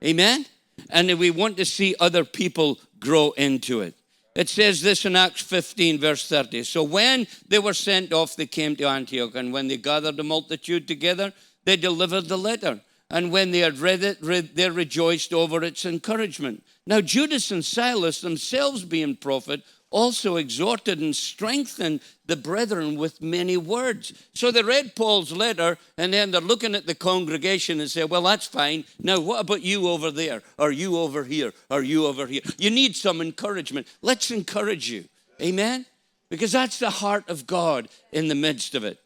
Amen? 0.02 0.46
And 0.90 1.18
we 1.18 1.30
want 1.30 1.56
to 1.58 1.64
see 1.64 1.94
other 2.00 2.24
people 2.24 2.78
grow 2.98 3.30
into 3.32 3.80
it. 3.80 3.94
It 4.34 4.48
says 4.48 4.80
this 4.80 5.04
in 5.04 5.14
Acts 5.14 5.42
15, 5.42 5.98
verse 5.98 6.26
30. 6.26 6.64
So 6.64 6.82
when 6.82 7.26
they 7.46 7.58
were 7.58 7.74
sent 7.74 8.12
off, 8.12 8.34
they 8.34 8.46
came 8.46 8.74
to 8.76 8.88
Antioch, 8.88 9.34
and 9.34 9.52
when 9.52 9.68
they 9.68 9.76
gathered 9.76 10.16
the 10.16 10.24
multitude 10.24 10.88
together, 10.88 11.32
they 11.64 11.76
delivered 11.76 12.28
the 12.28 12.38
letter. 12.38 12.80
And 13.10 13.30
when 13.30 13.50
they 13.50 13.58
had 13.58 13.78
read 13.78 14.02
it, 14.02 14.22
they 14.56 14.70
rejoiced 14.70 15.34
over 15.34 15.62
its 15.62 15.84
encouragement. 15.84 16.64
Now, 16.86 17.02
Judas 17.02 17.50
and 17.50 17.62
Silas, 17.62 18.22
themselves 18.22 18.84
being 18.84 19.16
prophet, 19.16 19.62
also 19.92 20.36
exhorted 20.36 20.98
and 20.98 21.14
strengthened 21.14 22.00
the 22.26 22.36
brethren 22.36 22.96
with 22.96 23.22
many 23.22 23.56
words. 23.56 24.12
So 24.34 24.50
they 24.50 24.62
read 24.62 24.96
Paul's 24.96 25.32
letter 25.32 25.78
and 25.96 26.12
then 26.12 26.30
they're 26.30 26.40
looking 26.40 26.74
at 26.74 26.86
the 26.86 26.94
congregation 26.94 27.80
and 27.80 27.90
say, 27.90 28.04
Well, 28.04 28.22
that's 28.22 28.46
fine. 28.46 28.84
Now, 28.98 29.20
what 29.20 29.40
about 29.40 29.62
you 29.62 29.88
over 29.88 30.10
there? 30.10 30.42
Are 30.58 30.72
you 30.72 30.98
over 30.98 31.24
here? 31.24 31.52
Are 31.70 31.82
you 31.82 32.06
over 32.06 32.26
here? 32.26 32.42
You 32.58 32.70
need 32.70 32.96
some 32.96 33.20
encouragement. 33.20 33.86
Let's 34.00 34.30
encourage 34.30 34.90
you. 34.90 35.04
Amen? 35.40 35.86
Because 36.28 36.52
that's 36.52 36.78
the 36.78 36.90
heart 36.90 37.28
of 37.28 37.46
God 37.46 37.88
in 38.10 38.28
the 38.28 38.34
midst 38.34 38.74
of 38.74 38.84
it. 38.84 38.98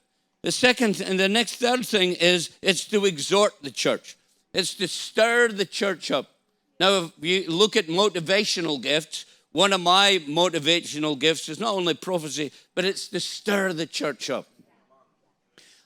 The 0.42 0.53
second 0.53 1.01
and 1.01 1.18
the 1.18 1.29
next 1.29 1.57
third 1.57 1.85
thing 1.85 2.12
is 2.12 2.51
it's 2.62 2.85
to 2.87 3.05
exhort 3.05 3.55
the 3.62 3.70
church. 3.70 4.16
It's 4.55 4.75
to 4.75 4.87
stir 4.87 5.49
the 5.49 5.66
church 5.66 6.11
up. 6.11 6.31
Now, 6.79 7.05
if 7.05 7.12
you 7.20 7.51
look 7.51 7.77
at 7.77 7.87
motivational 7.87 8.81
gifts, 8.81 9.27
one 9.57 9.73
of 9.73 9.81
my 9.81 10.21
motivational 10.29 11.19
gifts 11.19 11.49
is 11.49 11.59
not 11.59 11.73
only 11.73 11.95
prophecy, 11.95 12.53
but 12.75 12.85
it's 12.85 13.09
to 13.09 13.19
stir 13.19 13.73
the 13.73 13.87
church 13.87 14.29
up. 14.29 14.47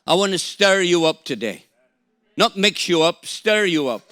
I 0.04 0.14
want 0.14 0.32
to 0.32 0.40
stir 0.40 0.80
you 0.80 1.04
up 1.04 1.24
today. 1.24 1.66
Not 2.36 2.56
mix 2.56 2.88
you 2.88 3.02
up, 3.02 3.26
stir 3.26 3.66
you 3.66 3.86
up. 3.86 4.02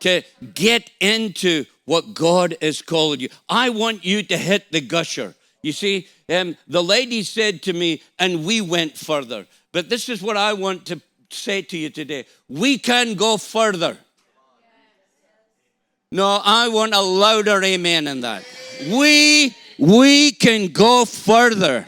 To 0.00 0.22
get 0.54 0.90
into 1.00 1.66
what 1.84 2.14
God 2.14 2.56
has 2.62 2.80
called 2.80 3.20
you. 3.20 3.28
I 3.46 3.68
want 3.68 4.06
you 4.06 4.22
to 4.22 4.38
hit 4.38 4.72
the 4.72 4.80
gusher. 4.80 5.34
You 5.60 5.72
see, 5.72 6.08
um, 6.30 6.56
the 6.66 6.82
lady 6.82 7.24
said 7.24 7.60
to 7.64 7.74
me, 7.74 8.00
and 8.18 8.46
we 8.46 8.62
went 8.62 8.96
further. 8.96 9.46
But 9.72 9.90
this 9.90 10.08
is 10.08 10.22
what 10.22 10.38
I 10.38 10.54
want 10.54 10.86
to 10.86 11.02
say 11.28 11.60
to 11.60 11.76
you 11.76 11.90
today. 11.90 12.24
We 12.48 12.78
can 12.78 13.16
go 13.16 13.36
further. 13.36 13.98
No, 16.10 16.40
I 16.42 16.68
want 16.68 16.94
a 16.94 17.02
louder 17.02 17.62
amen 17.62 18.06
in 18.06 18.22
that. 18.22 18.44
We 18.82 19.54
we 19.78 20.32
can 20.32 20.68
go 20.68 21.04
further. 21.04 21.86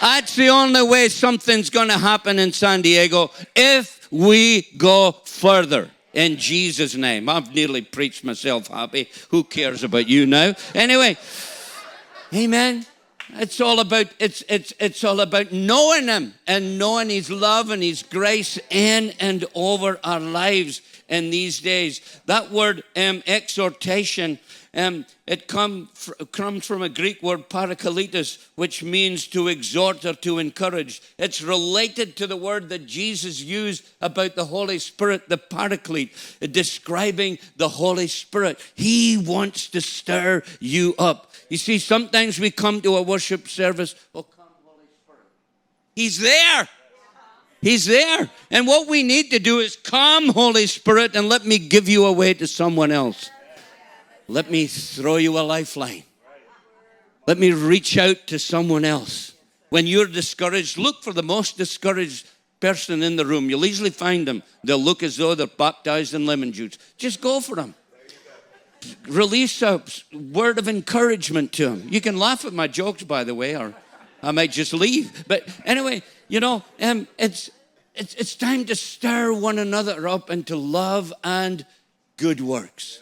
That's 0.00 0.34
the 0.34 0.48
only 0.48 0.82
way 0.82 1.08
something's 1.08 1.68
going 1.70 1.88
to 1.88 1.98
happen 1.98 2.38
in 2.38 2.52
San 2.52 2.82
Diego 2.82 3.30
if 3.54 4.08
we 4.10 4.62
go 4.76 5.12
further. 5.24 5.90
In 6.12 6.36
Jesus' 6.36 6.94
name. 6.94 7.28
I've 7.28 7.54
nearly 7.54 7.82
preached 7.82 8.24
myself 8.24 8.66
happy. 8.66 9.08
Who 9.28 9.44
cares 9.44 9.84
about 9.84 10.08
you 10.08 10.26
now? 10.26 10.54
Anyway, 10.74 11.16
amen. 12.34 12.86
It's 13.34 13.60
all 13.60 13.78
about 13.78 14.06
it's 14.18 14.42
it's 14.48 14.72
it's 14.80 15.04
all 15.04 15.20
about 15.20 15.52
knowing 15.52 16.08
him 16.08 16.34
and 16.48 16.78
knowing 16.78 17.10
his 17.10 17.30
love 17.30 17.70
and 17.70 17.82
his 17.82 18.02
grace 18.02 18.58
in 18.70 19.12
and 19.20 19.44
over 19.54 20.00
our 20.02 20.18
lives 20.18 20.82
in 21.08 21.30
these 21.30 21.60
days. 21.60 22.00
That 22.26 22.50
word 22.50 22.82
um, 22.96 23.22
exhortation 23.26 24.40
um, 24.72 25.04
it 25.26 25.48
come 25.48 25.88
fr- 25.94 26.12
comes 26.30 26.64
from 26.64 26.82
a 26.82 26.88
Greek 26.88 27.22
word 27.22 27.48
parakletos, 27.48 28.46
which 28.54 28.84
means 28.84 29.26
to 29.28 29.48
exhort 29.48 30.04
or 30.04 30.14
to 30.14 30.38
encourage. 30.38 31.02
It's 31.18 31.42
related 31.42 32.14
to 32.16 32.28
the 32.28 32.36
word 32.36 32.68
that 32.68 32.86
Jesus 32.86 33.40
used 33.40 33.88
about 34.00 34.36
the 34.36 34.44
Holy 34.44 34.78
Spirit, 34.78 35.28
the 35.28 35.38
paraclete, 35.38 36.14
describing 36.52 37.38
the 37.56 37.68
Holy 37.68 38.06
Spirit. 38.06 38.60
He 38.76 39.16
wants 39.16 39.66
to 39.70 39.80
stir 39.80 40.44
you 40.60 40.94
up. 41.00 41.32
You 41.48 41.56
see, 41.56 41.80
sometimes 41.80 42.38
we 42.38 42.52
come 42.52 42.80
to 42.82 42.96
a 42.96 43.02
worship 43.02 43.48
service, 43.48 43.96
oh, 44.14 44.22
come, 44.22 44.46
Holy 44.64 44.86
Spirit. 45.02 45.20
He's 45.96 46.20
there. 46.20 46.68
He's 47.60 47.86
there. 47.86 48.30
And 48.52 48.68
what 48.68 48.88
we 48.88 49.02
need 49.02 49.32
to 49.32 49.40
do 49.40 49.58
is 49.58 49.74
come, 49.74 50.28
Holy 50.28 50.68
Spirit, 50.68 51.16
and 51.16 51.28
let 51.28 51.44
me 51.44 51.58
give 51.58 51.88
you 51.88 52.06
away 52.06 52.34
to 52.34 52.46
someone 52.46 52.92
else. 52.92 53.30
Let 54.30 54.48
me 54.48 54.68
throw 54.68 55.16
you 55.16 55.36
a 55.40 55.40
lifeline. 55.40 56.04
Let 57.26 57.36
me 57.36 57.52
reach 57.52 57.98
out 57.98 58.28
to 58.28 58.38
someone 58.38 58.84
else. 58.84 59.34
When 59.70 59.88
you're 59.88 60.06
discouraged, 60.06 60.78
look 60.78 61.02
for 61.02 61.12
the 61.12 61.24
most 61.24 61.58
discouraged 61.58 62.28
person 62.60 63.02
in 63.02 63.16
the 63.16 63.26
room. 63.26 63.50
You'll 63.50 63.64
easily 63.64 63.90
find 63.90 64.28
them. 64.28 64.44
They'll 64.62 64.78
look 64.78 65.02
as 65.02 65.16
though 65.16 65.34
they're 65.34 65.48
baptized 65.48 66.14
in 66.14 66.26
lemon 66.26 66.52
juice. 66.52 66.78
Just 66.96 67.20
go 67.20 67.40
for 67.40 67.56
them. 67.56 67.74
Release 69.08 69.62
a 69.62 69.82
word 70.12 70.60
of 70.60 70.68
encouragement 70.68 71.52
to 71.54 71.68
them. 71.68 71.88
You 71.90 72.00
can 72.00 72.16
laugh 72.16 72.44
at 72.44 72.52
my 72.52 72.68
jokes, 72.68 73.02
by 73.02 73.24
the 73.24 73.34
way, 73.34 73.56
or 73.56 73.74
I 74.22 74.30
might 74.30 74.52
just 74.52 74.72
leave. 74.72 75.24
But 75.26 75.42
anyway, 75.64 76.04
you 76.28 76.38
know, 76.38 76.62
um, 76.80 77.08
it's, 77.18 77.50
it's, 77.96 78.14
it's 78.14 78.36
time 78.36 78.64
to 78.66 78.76
stir 78.76 79.32
one 79.32 79.58
another 79.58 80.06
up 80.06 80.30
into 80.30 80.54
love 80.54 81.12
and 81.24 81.66
good 82.16 82.40
works. 82.40 83.00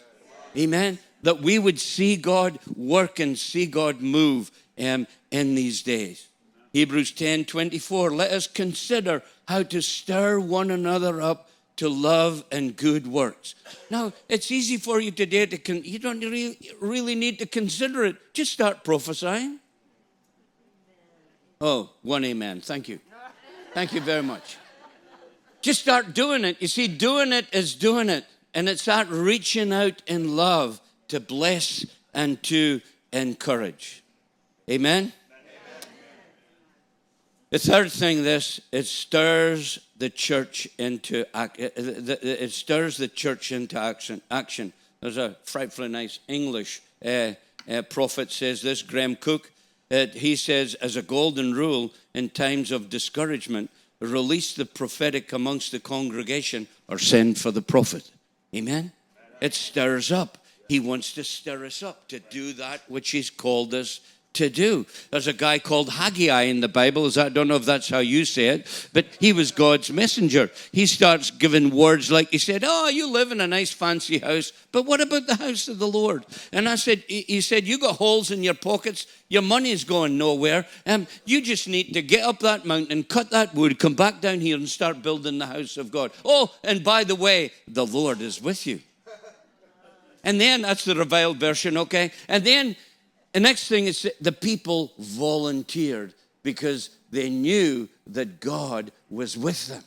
Amen 0.57 0.97
that 1.21 1.41
we 1.41 1.59
would 1.59 1.79
see 1.79 2.15
God 2.15 2.59
work 2.75 3.19
and 3.19 3.37
see 3.37 3.65
God 3.65 4.01
move 4.01 4.51
um, 4.79 5.07
in 5.31 5.55
these 5.55 5.81
days. 5.81 6.27
Hebrews 6.73 7.11
10 7.11 7.45
24, 7.45 8.11
let 8.11 8.31
us 8.31 8.47
consider 8.47 9.23
how 9.47 9.63
to 9.63 9.81
stir 9.81 10.39
one 10.39 10.71
another 10.71 11.21
up 11.21 11.49
to 11.77 11.89
love 11.89 12.43
and 12.51 12.75
good 12.75 13.07
works. 13.07 13.55
Now, 13.89 14.13
it's 14.27 14.51
easy 14.51 14.77
for 14.77 14.99
you 14.99 15.11
today 15.11 15.45
to, 15.45 15.57
con- 15.57 15.83
you 15.83 15.97
don't 15.97 16.19
really, 16.19 16.57
really 16.79 17.15
need 17.15 17.39
to 17.39 17.45
consider 17.45 18.05
it. 18.05 18.17
Just 18.33 18.51
start 18.51 18.83
prophesying. 18.83 19.59
Oh, 21.61 21.89
one 22.01 22.23
amen. 22.25 22.61
Thank 22.61 22.87
you. 22.87 22.99
Thank 23.73 23.93
you 23.93 24.01
very 24.01 24.23
much. 24.23 24.57
Just 25.61 25.81
start 25.81 26.13
doing 26.13 26.45
it. 26.45 26.61
You 26.61 26.67
see, 26.67 26.87
doing 26.87 27.33
it 27.33 27.47
is 27.51 27.75
doing 27.75 28.09
it. 28.09 28.25
And 28.53 28.67
it's 28.69 28.85
that 28.85 29.09
reaching 29.09 29.71
out 29.73 30.01
in 30.07 30.35
love 30.35 30.81
to 31.09 31.19
bless 31.19 31.85
and 32.13 32.41
to 32.43 32.81
encourage. 33.11 34.03
Amen? 34.69 34.97
Amen? 34.97 35.13
The 37.49 37.59
third 37.59 37.91
thing, 37.91 38.23
this, 38.23 38.61
it 38.71 38.85
stirs 38.85 39.79
the 39.97 40.09
church 40.09 40.67
into 40.77 41.25
it 41.35 42.51
stirs 42.51 42.97
the 42.97 43.07
church 43.07 43.51
into 43.51 43.77
action. 43.77 44.21
Action. 44.31 44.73
There's 45.01 45.17
a 45.17 45.35
frightfully 45.43 45.89
nice 45.89 46.19
English 46.27 46.81
uh, 47.03 47.33
uh, 47.69 47.81
prophet 47.83 48.31
says 48.31 48.61
this. 48.61 48.81
Graham 48.81 49.15
Cooke. 49.15 49.51
He 49.89 50.35
says, 50.35 50.75
as 50.75 50.95
a 50.95 51.01
golden 51.01 51.55
rule 51.55 51.91
in 52.13 52.29
times 52.29 52.71
of 52.71 52.89
discouragement, 52.89 53.71
release 53.99 54.53
the 54.53 54.65
prophetic 54.65 55.33
amongst 55.33 55.71
the 55.71 55.79
congregation 55.79 56.67
or 56.87 56.99
send 56.99 57.39
for 57.39 57.49
the 57.49 57.61
prophet. 57.61 58.11
Amen. 58.55 58.91
It 59.41 59.55
stirs 59.55 60.11
up. 60.11 60.37
He 60.69 60.79
wants 60.79 61.13
to 61.13 61.23
stir 61.23 61.65
us 61.65 61.83
up 61.83 62.07
to 62.09 62.19
do 62.19 62.53
that 62.53 62.81
which 62.87 63.09
He's 63.09 63.29
called 63.29 63.73
us 63.73 63.99
to 64.33 64.49
do. 64.49 64.85
There's 65.09 65.27
a 65.27 65.33
guy 65.33 65.57
called 65.59 65.89
Haggai 65.89 66.43
in 66.43 66.61
the 66.61 66.67
Bible. 66.67 67.09
I 67.17 67.29
don't 67.29 67.47
know 67.47 67.55
if 67.55 67.65
that's 67.65 67.89
how 67.89 67.99
you 67.99 68.25
say 68.25 68.49
it, 68.49 68.89
but 68.93 69.07
he 69.19 69.33
was 69.33 69.51
God's 69.51 69.91
messenger. 69.91 70.51
He 70.71 70.85
starts 70.85 71.31
giving 71.31 71.71
words 71.71 72.11
like 72.11 72.29
he 72.29 72.37
said, 72.37 72.63
"Oh, 72.65 72.89
you 72.89 73.11
live 73.11 73.31
in 73.31 73.41
a 73.41 73.47
nice 73.47 73.71
fancy 73.71 74.19
house, 74.19 74.53
but 74.71 74.85
what 74.85 75.01
about 75.01 75.25
the 75.25 75.35
house 75.35 75.67
of 75.67 75.79
the 75.79 75.87
Lord?" 75.87 76.25
And 76.53 76.69
I 76.69 76.75
said, 76.75 77.03
"He 77.07 77.41
said 77.41 77.67
you 77.67 77.79
got 77.79 77.97
holes 77.97 78.29
in 78.29 78.43
your 78.43 78.53
pockets. 78.53 79.07
Your 79.29 79.41
money's 79.41 79.83
going 79.83 80.17
nowhere. 80.17 80.67
Um, 80.85 81.07
you 81.25 81.41
just 81.41 81.67
need 81.67 81.93
to 81.93 82.01
get 82.01 82.23
up 82.23 82.39
that 82.39 82.65
mountain, 82.65 83.03
cut 83.03 83.31
that 83.31 83.55
wood, 83.55 83.79
come 83.79 83.95
back 83.95 84.21
down 84.21 84.41
here, 84.41 84.57
and 84.57 84.69
start 84.69 85.01
building 85.01 85.39
the 85.39 85.47
house 85.47 85.75
of 85.77 85.91
God. 85.91 86.11
Oh, 86.23 86.53
and 86.63 86.83
by 86.83 87.03
the 87.03 87.15
way, 87.15 87.51
the 87.67 87.85
Lord 87.85 88.21
is 88.21 88.39
with 88.39 88.67
you." 88.67 88.81
And 90.23 90.39
then 90.39 90.61
that's 90.61 90.85
the 90.85 90.95
reviled 90.95 91.37
version, 91.37 91.77
okay? 91.77 92.11
And 92.27 92.43
then 92.43 92.75
the 93.33 93.39
next 93.39 93.67
thing 93.67 93.85
is 93.85 94.09
the 94.19 94.31
people 94.31 94.91
volunteered 94.97 96.13
because 96.43 96.89
they 97.11 97.29
knew 97.29 97.87
that 98.07 98.39
God 98.39 98.91
was 99.09 99.37
with 99.37 99.67
them. 99.67 99.83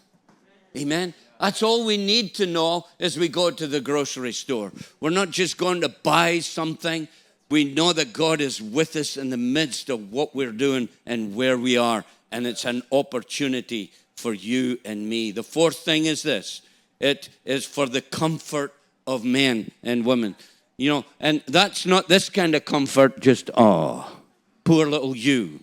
Amen. 0.76 1.14
That's 1.40 1.62
all 1.62 1.84
we 1.84 1.96
need 1.96 2.34
to 2.36 2.46
know 2.46 2.86
as 3.00 3.18
we 3.18 3.28
go 3.28 3.50
to 3.50 3.66
the 3.66 3.80
grocery 3.80 4.32
store. 4.32 4.72
We're 5.00 5.10
not 5.10 5.30
just 5.30 5.58
going 5.58 5.80
to 5.80 5.88
buy 5.88 6.38
something. 6.38 7.08
We 7.50 7.64
know 7.64 7.92
that 7.92 8.12
God 8.12 8.40
is 8.40 8.62
with 8.62 8.96
us 8.96 9.16
in 9.16 9.30
the 9.30 9.36
midst 9.36 9.90
of 9.90 10.12
what 10.12 10.34
we're 10.34 10.52
doing 10.52 10.88
and 11.04 11.34
where 11.34 11.58
we 11.58 11.76
are. 11.76 12.04
And 12.30 12.46
it's 12.46 12.64
an 12.64 12.82
opportunity 12.92 13.92
for 14.14 14.32
you 14.32 14.78
and 14.84 15.08
me. 15.08 15.32
The 15.32 15.42
fourth 15.42 15.78
thing 15.78 16.06
is 16.06 16.22
this 16.22 16.62
it 17.00 17.28
is 17.44 17.66
for 17.66 17.86
the 17.86 18.00
comfort 18.00 18.72
of 19.06 19.24
men 19.24 19.70
and 19.82 20.04
women. 20.04 20.36
You 20.76 20.90
know, 20.90 21.04
and 21.20 21.42
that's 21.46 21.86
not 21.86 22.08
this 22.08 22.28
kind 22.28 22.54
of 22.54 22.64
comfort, 22.64 23.20
just, 23.20 23.50
oh, 23.56 24.20
poor 24.64 24.86
little 24.86 25.16
you. 25.16 25.60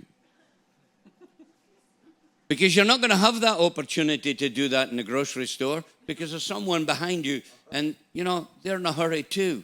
Because 2.47 2.75
you're 2.75 2.85
not 2.85 2.99
going 2.99 3.11
to 3.11 3.15
have 3.15 3.41
that 3.41 3.59
opportunity 3.59 4.33
to 4.33 4.49
do 4.49 4.69
that 4.69 4.89
in 4.89 4.97
the 4.97 5.03
grocery 5.03 5.45
store 5.45 5.83
because 6.07 6.31
there's 6.31 6.43
someone 6.43 6.83
behind 6.83 7.25
you 7.25 7.41
and, 7.71 7.95
you 8.13 8.23
know, 8.23 8.47
they're 8.63 8.77
in 8.77 8.85
a 8.85 8.91
hurry 8.91 9.21
too. 9.21 9.63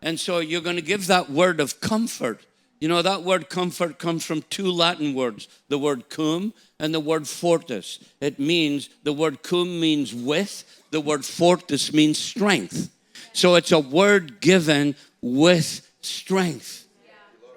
And 0.00 0.18
so 0.18 0.38
you're 0.38 0.62
going 0.62 0.76
to 0.76 0.82
give 0.82 1.06
that 1.08 1.30
word 1.30 1.60
of 1.60 1.80
comfort. 1.80 2.40
You 2.80 2.88
know, 2.88 3.02
that 3.02 3.22
word 3.22 3.50
comfort 3.50 3.98
comes 3.98 4.24
from 4.24 4.42
two 4.50 4.72
Latin 4.72 5.14
words 5.14 5.46
the 5.68 5.78
word 5.78 6.08
cum 6.08 6.54
and 6.80 6.94
the 6.94 7.00
word 7.00 7.28
fortis. 7.28 7.98
It 8.20 8.38
means, 8.38 8.88
the 9.04 9.12
word 9.12 9.42
cum 9.42 9.78
means 9.78 10.14
with, 10.14 10.64
the 10.90 11.00
word 11.00 11.24
fortis 11.24 11.92
means 11.92 12.18
strength. 12.18 12.90
So 13.32 13.54
it's 13.54 13.72
a 13.72 13.78
word 13.78 14.40
given 14.40 14.94
with 15.20 15.88
strength. 16.00 16.86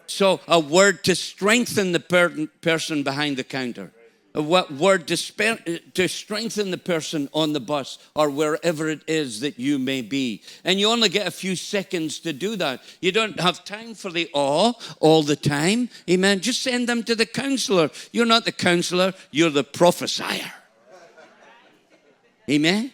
So 0.08 0.40
a 0.48 0.60
word 0.60 1.04
to 1.06 1.16
strengthen 1.16 1.92
the 1.92 2.00
per- 2.00 2.48
person 2.62 3.04
behind 3.04 3.38
the 3.38 3.44
counter. 3.44 3.92
A 4.34 4.42
word 4.42 5.08
to, 5.08 5.16
spe- 5.16 5.94
to 5.94 6.10
strengthen 6.10 6.70
the 6.70 6.78
person 6.78 7.30
on 7.34 7.54
the 7.54 7.62
bus 7.62 7.98
or 8.14 8.30
wherever 8.30 8.90
it 8.90 9.02
is 9.08 9.40
that 9.40 9.58
you 9.58 9.80
may 9.80 10.02
be. 10.02 10.44
And 10.66 10.78
you 10.78 10.90
only 10.90 11.08
get 11.08 11.26
a 11.26 11.32
few 11.32 11.56
seconds 11.56 12.20
to 12.20 12.34
do 12.34 12.58
that. 12.58 12.82
You 13.00 13.14
don't 13.14 13.40
have 13.40 13.64
time 13.64 13.94
for 13.94 14.12
the 14.12 14.30
awe 14.34 14.74
all 15.00 15.24
the 15.24 15.38
time. 15.38 15.90
Amen. 16.10 16.42
Just 16.42 16.62
send 16.62 16.90
them 16.90 17.04
to 17.04 17.16
the 17.16 17.26
counselor. 17.26 17.90
You're 18.12 18.26
not 18.26 18.44
the 18.44 18.52
counselor, 18.52 19.14
you're 19.32 19.50
the 19.50 19.64
prophesier. 19.64 20.52
Amen. 22.50 22.92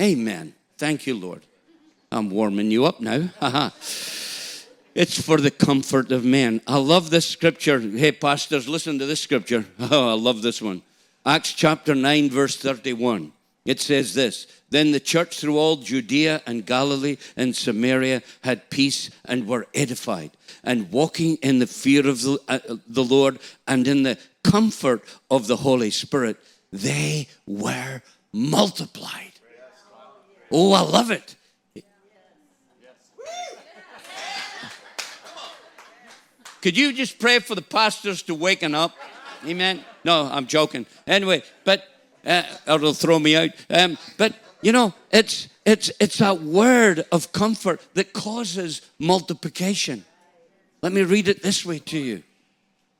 Amen. 0.00 0.54
Thank 0.78 1.06
you, 1.06 1.16
Lord. 1.16 1.42
I'm 2.14 2.30
warming 2.30 2.70
you 2.70 2.84
up 2.84 3.00
now. 3.00 3.28
it's 4.94 5.20
for 5.20 5.38
the 5.38 5.50
comfort 5.50 6.12
of 6.12 6.24
men. 6.24 6.60
I 6.64 6.76
love 6.76 7.10
this 7.10 7.26
scripture. 7.26 7.80
Hey, 7.80 8.12
pastors, 8.12 8.68
listen 8.68 9.00
to 9.00 9.06
this 9.06 9.20
scripture. 9.20 9.64
Oh, 9.80 10.10
I 10.10 10.14
love 10.14 10.40
this 10.40 10.62
one. 10.62 10.82
Acts 11.26 11.52
chapter 11.52 11.92
9, 11.92 12.30
verse 12.30 12.56
31. 12.56 13.32
It 13.64 13.80
says 13.80 14.14
this 14.14 14.46
Then 14.70 14.92
the 14.92 15.00
church 15.00 15.40
through 15.40 15.58
all 15.58 15.76
Judea 15.76 16.40
and 16.46 16.64
Galilee 16.64 17.16
and 17.36 17.56
Samaria 17.56 18.22
had 18.42 18.70
peace 18.70 19.10
and 19.24 19.48
were 19.48 19.66
edified, 19.74 20.30
and 20.62 20.92
walking 20.92 21.36
in 21.42 21.58
the 21.58 21.66
fear 21.66 22.06
of 22.06 22.22
the, 22.22 22.38
uh, 22.46 22.60
the 22.86 23.02
Lord 23.02 23.40
and 23.66 23.88
in 23.88 24.04
the 24.04 24.18
comfort 24.44 25.02
of 25.32 25.48
the 25.48 25.56
Holy 25.56 25.90
Spirit, 25.90 26.36
they 26.72 27.26
were 27.44 28.02
multiplied. 28.32 29.32
Oh, 30.52 30.72
I 30.74 30.82
love 30.82 31.10
it. 31.10 31.34
Could 36.64 36.78
you 36.78 36.94
just 36.94 37.18
pray 37.18 37.40
for 37.40 37.54
the 37.54 37.60
pastors 37.60 38.22
to 38.22 38.34
waken 38.34 38.74
up? 38.74 38.96
Amen. 39.46 39.84
No, 40.02 40.30
I'm 40.32 40.46
joking. 40.46 40.86
Anyway, 41.06 41.42
but 41.62 41.86
uh, 42.24 42.42
it'll 42.66 42.94
throw 42.94 43.18
me 43.18 43.36
out. 43.36 43.50
Um, 43.68 43.98
but 44.16 44.34
you 44.62 44.72
know, 44.72 44.94
it's 45.10 45.48
it's 45.66 45.92
it's 46.00 46.22
a 46.22 46.32
word 46.32 47.04
of 47.12 47.32
comfort 47.32 47.86
that 47.92 48.14
causes 48.14 48.80
multiplication. 48.98 50.06
Let 50.80 50.94
me 50.94 51.02
read 51.02 51.28
it 51.28 51.42
this 51.42 51.66
way 51.66 51.80
to 51.80 51.98
you. 51.98 52.22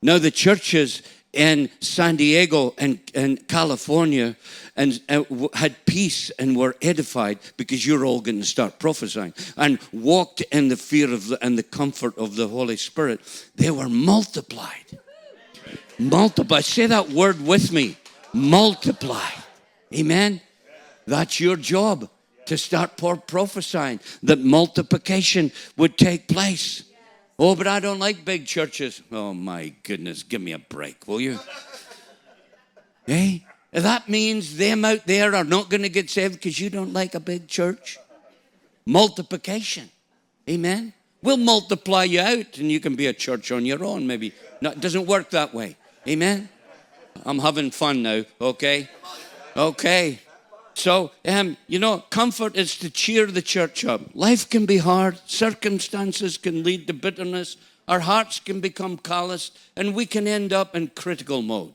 Now 0.03 0.19
the 0.19 0.31
churches 0.31 1.01
in 1.35 1.71
San 1.81 2.17
Diego 2.17 2.75
and, 2.79 2.99
and 3.15 3.47
California 3.49 4.37
and 4.77 5.01
uh, 5.09 5.25
had 5.55 5.85
peace 5.87 6.31
and 6.39 6.57
were 6.57 6.77
edified 6.81 7.39
because 7.57 7.87
you're 7.87 8.05
all 8.05 8.21
going 8.21 8.41
to 8.41 8.47
start 8.47 8.79
prophesying 8.79 9.35
and 9.57 9.79
walked 9.93 10.41
in 10.53 10.69
the 10.69 10.77
fear 10.77 11.13
of 11.13 11.29
the, 11.29 11.45
and 11.45 11.59
the 11.59 11.63
comfort 11.63 12.17
of 12.17 12.37
the 12.37 12.49
Holy 12.49 12.77
Spirit. 12.77 13.21
They 13.55 13.71
were 13.71 13.89
multiplied. 13.89 14.99
Multiply. 15.99 16.61
Say 16.61 16.87
that 16.87 17.11
word 17.11 17.41
with 17.45 17.73
me. 17.73 17.97
Multiply. 18.33 19.31
Amen. 19.95 20.41
That's 21.07 21.39
your 21.39 21.57
job 21.57 22.09
to 22.47 22.59
start 22.59 22.97
prophesying 22.97 24.01
that 24.23 24.41
multiplication 24.41 25.53
would 25.77 25.97
take 25.97 26.29
place. 26.29 26.85
Oh, 27.39 27.57
but 27.57 27.67
I 27.67 27.81
don't 27.81 27.99
like 27.99 28.25
big 28.25 28.47
churches. 28.47 29.03
Oh, 29.11 29.35
my 29.35 29.75
goodness, 29.83 30.23
give 30.23 30.41
me 30.41 30.53
a 30.53 30.59
break, 30.59 31.09
will 31.09 31.21
you? 31.21 31.39
hey, 33.07 33.45
eh? 33.73 33.81
that 33.81 34.09
means 34.09 34.57
them 34.57 34.85
out 34.85 35.07
there 35.07 35.35
are 35.35 35.45
not 35.45 35.69
going 35.69 35.83
to 35.83 35.89
get 35.89 36.11
saved 36.11 36.35
because 36.35 36.61
you 36.61 36.71
don't 36.71 36.93
like 36.93 37.15
a 37.15 37.21
big 37.21 37.49
church. 37.49 37.99
Multiplication. 38.87 39.91
Amen. 40.49 40.93
We'll 41.23 41.39
multiply 41.39 42.05
you 42.05 42.21
out 42.21 42.59
and 42.59 42.71
you 42.71 42.81
can 42.81 42.97
be 42.97 43.07
a 43.07 43.13
church 43.13 43.51
on 43.51 43.65
your 43.65 43.83
own, 43.83 44.07
maybe. 44.07 44.33
No, 44.61 44.71
it 44.71 44.81
doesn't 44.81 45.07
work 45.07 45.31
that 45.31 45.55
way. 45.55 45.77
Amen. 46.07 46.49
I'm 47.25 47.39
having 47.39 47.71
fun 47.71 48.03
now, 48.03 48.25
okay? 48.41 48.89
Okay. 49.57 50.21
So, 50.75 51.13
um, 51.25 51.57
you 51.69 51.79
know, 51.79 51.99
comfort 52.11 52.57
is 52.57 52.77
to 52.79 52.91
cheer 52.91 53.27
the 53.27 53.43
church 53.43 53.85
up. 53.85 54.01
Life 54.15 54.51
can 54.51 54.67
be 54.67 54.79
hard, 54.79 55.19
circumstances 55.27 56.37
can 56.37 56.63
lead 56.63 56.87
to 56.89 56.93
bitterness, 56.93 57.57
our 57.87 58.01
hearts 58.01 58.41
can 58.41 58.61
become 58.61 58.99
calloused, 58.99 59.59
and 59.77 59.95
we 59.95 60.05
can 60.05 60.27
end 60.27 60.53
up 60.53 60.75
in 60.75 60.89
critical 60.89 61.43
mode 61.43 61.75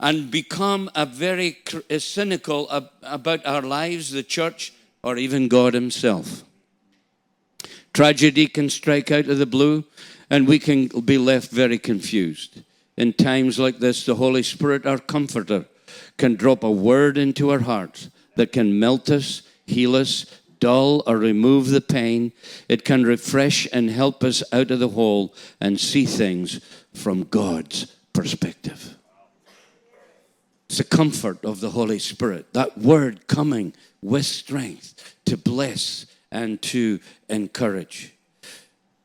and 0.00 0.30
become 0.30 0.90
a 0.94 1.06
very 1.06 1.58
cynical 1.98 2.68
about 3.02 3.44
our 3.46 3.62
lives, 3.62 4.10
the 4.10 4.22
church, 4.22 4.72
or 5.02 5.16
even 5.16 5.48
God 5.48 5.74
Himself. 5.74 6.42
Tragedy 7.92 8.48
can 8.48 8.70
strike 8.70 9.10
out 9.10 9.28
of 9.28 9.38
the 9.38 9.46
blue, 9.46 9.84
and 10.30 10.48
we 10.48 10.58
can 10.58 10.88
be 10.88 11.18
left 11.18 11.50
very 11.50 11.78
confused. 11.78 12.62
In 12.96 13.12
times 13.12 13.58
like 13.58 13.78
this, 13.78 14.04
the 14.04 14.16
Holy 14.16 14.42
Spirit, 14.42 14.86
our 14.86 14.98
comforter, 14.98 15.66
can 16.16 16.34
drop 16.34 16.64
a 16.64 16.70
word 16.70 17.16
into 17.18 17.50
our 17.50 17.60
hearts 17.60 18.08
that 18.36 18.52
can 18.52 18.78
melt 18.78 19.10
us, 19.10 19.42
heal 19.66 19.96
us, 19.96 20.26
dull 20.60 21.02
or 21.06 21.18
remove 21.18 21.68
the 21.68 21.80
pain. 21.80 22.32
It 22.68 22.84
can 22.84 23.04
refresh 23.04 23.68
and 23.72 23.90
help 23.90 24.24
us 24.24 24.42
out 24.52 24.70
of 24.70 24.80
the 24.80 24.88
hole 24.88 25.34
and 25.60 25.78
see 25.78 26.06
things 26.06 26.60
from 26.94 27.24
God's 27.24 27.86
perspective. 28.12 28.96
It's 30.68 30.78
the 30.78 30.84
comfort 30.84 31.44
of 31.44 31.60
the 31.60 31.70
Holy 31.70 31.98
Spirit, 31.98 32.52
that 32.54 32.78
word 32.78 33.26
coming 33.26 33.74
with 34.00 34.24
strength 34.24 35.16
to 35.26 35.36
bless 35.36 36.06
and 36.32 36.60
to 36.62 36.98
encourage. 37.28 38.14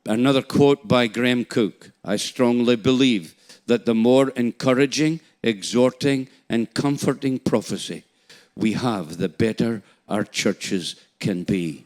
Another 0.06 0.42
quote 0.42 0.88
by 0.88 1.08
Graham 1.08 1.46
Cooke 1.46 1.92
I 2.06 2.16
strongly 2.16 2.78
believe 2.78 3.36
that 3.68 3.86
the 3.86 3.94
more 3.94 4.30
encouraging, 4.30 5.20
exhorting, 5.44 6.30
and 6.50 6.74
comforting 6.74 7.38
prophecy 7.38 8.04
we 8.60 8.74
have, 8.74 9.18
the 9.18 9.30
better 9.30 9.82
our 10.08 10.24
churches 10.24 10.96
can 11.20 11.44
be. 11.44 11.86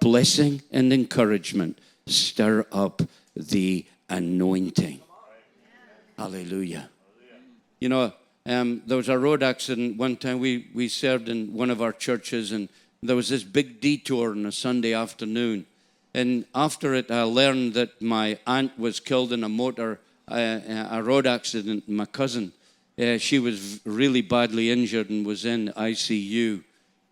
Blessing 0.00 0.62
and 0.72 0.92
encouragement 0.92 1.78
stir 2.06 2.66
up 2.72 3.02
the 3.36 3.86
anointing. 4.08 5.00
Hallelujah. 6.16 6.88
You 7.80 7.88
know, 7.88 8.12
um, 8.46 8.82
there 8.86 8.96
was 8.96 9.08
a 9.08 9.18
road 9.18 9.42
accident 9.42 9.96
one 9.96 10.16
time. 10.16 10.38
We, 10.38 10.68
we 10.74 10.88
served 10.88 11.28
in 11.28 11.52
one 11.52 11.70
of 11.70 11.82
our 11.82 11.92
churches, 11.92 12.52
and 12.52 12.68
there 13.02 13.16
was 13.16 13.28
this 13.28 13.42
big 13.42 13.80
detour 13.80 14.30
on 14.30 14.46
a 14.46 14.52
Sunday 14.52 14.94
afternoon. 14.94 15.66
And 16.14 16.44
after 16.54 16.94
it, 16.94 17.10
I 17.10 17.22
learned 17.22 17.74
that 17.74 18.00
my 18.00 18.38
aunt 18.46 18.78
was 18.78 19.00
killed 19.00 19.32
in 19.32 19.42
a 19.44 19.48
motor, 19.48 20.00
uh, 20.28 20.60
a 20.90 21.02
road 21.02 21.26
accident. 21.26 21.88
My 21.88 22.06
cousin, 22.06 22.52
uh, 22.98 23.18
she 23.18 23.38
was 23.38 23.80
really 23.84 24.22
badly 24.22 24.70
injured 24.70 25.10
and 25.10 25.26
was 25.26 25.44
in 25.44 25.72
ICU. 25.76 26.62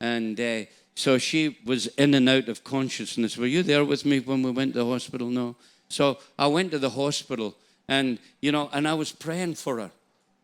And 0.00 0.38
uh, 0.38 0.64
so 0.94 1.18
she 1.18 1.58
was 1.64 1.86
in 1.88 2.14
and 2.14 2.28
out 2.28 2.48
of 2.48 2.64
consciousness. 2.64 3.36
Were 3.36 3.46
you 3.46 3.62
there 3.62 3.84
with 3.84 4.04
me 4.04 4.20
when 4.20 4.42
we 4.42 4.50
went 4.50 4.74
to 4.74 4.80
the 4.80 4.86
hospital? 4.86 5.28
No. 5.28 5.56
So 5.88 6.18
I 6.38 6.46
went 6.46 6.70
to 6.70 6.78
the 6.78 6.90
hospital, 6.90 7.54
and 7.88 8.18
you 8.40 8.52
know, 8.52 8.70
and 8.72 8.86
I 8.88 8.94
was 8.94 9.12
praying 9.12 9.54
for 9.54 9.78
her. 9.78 9.90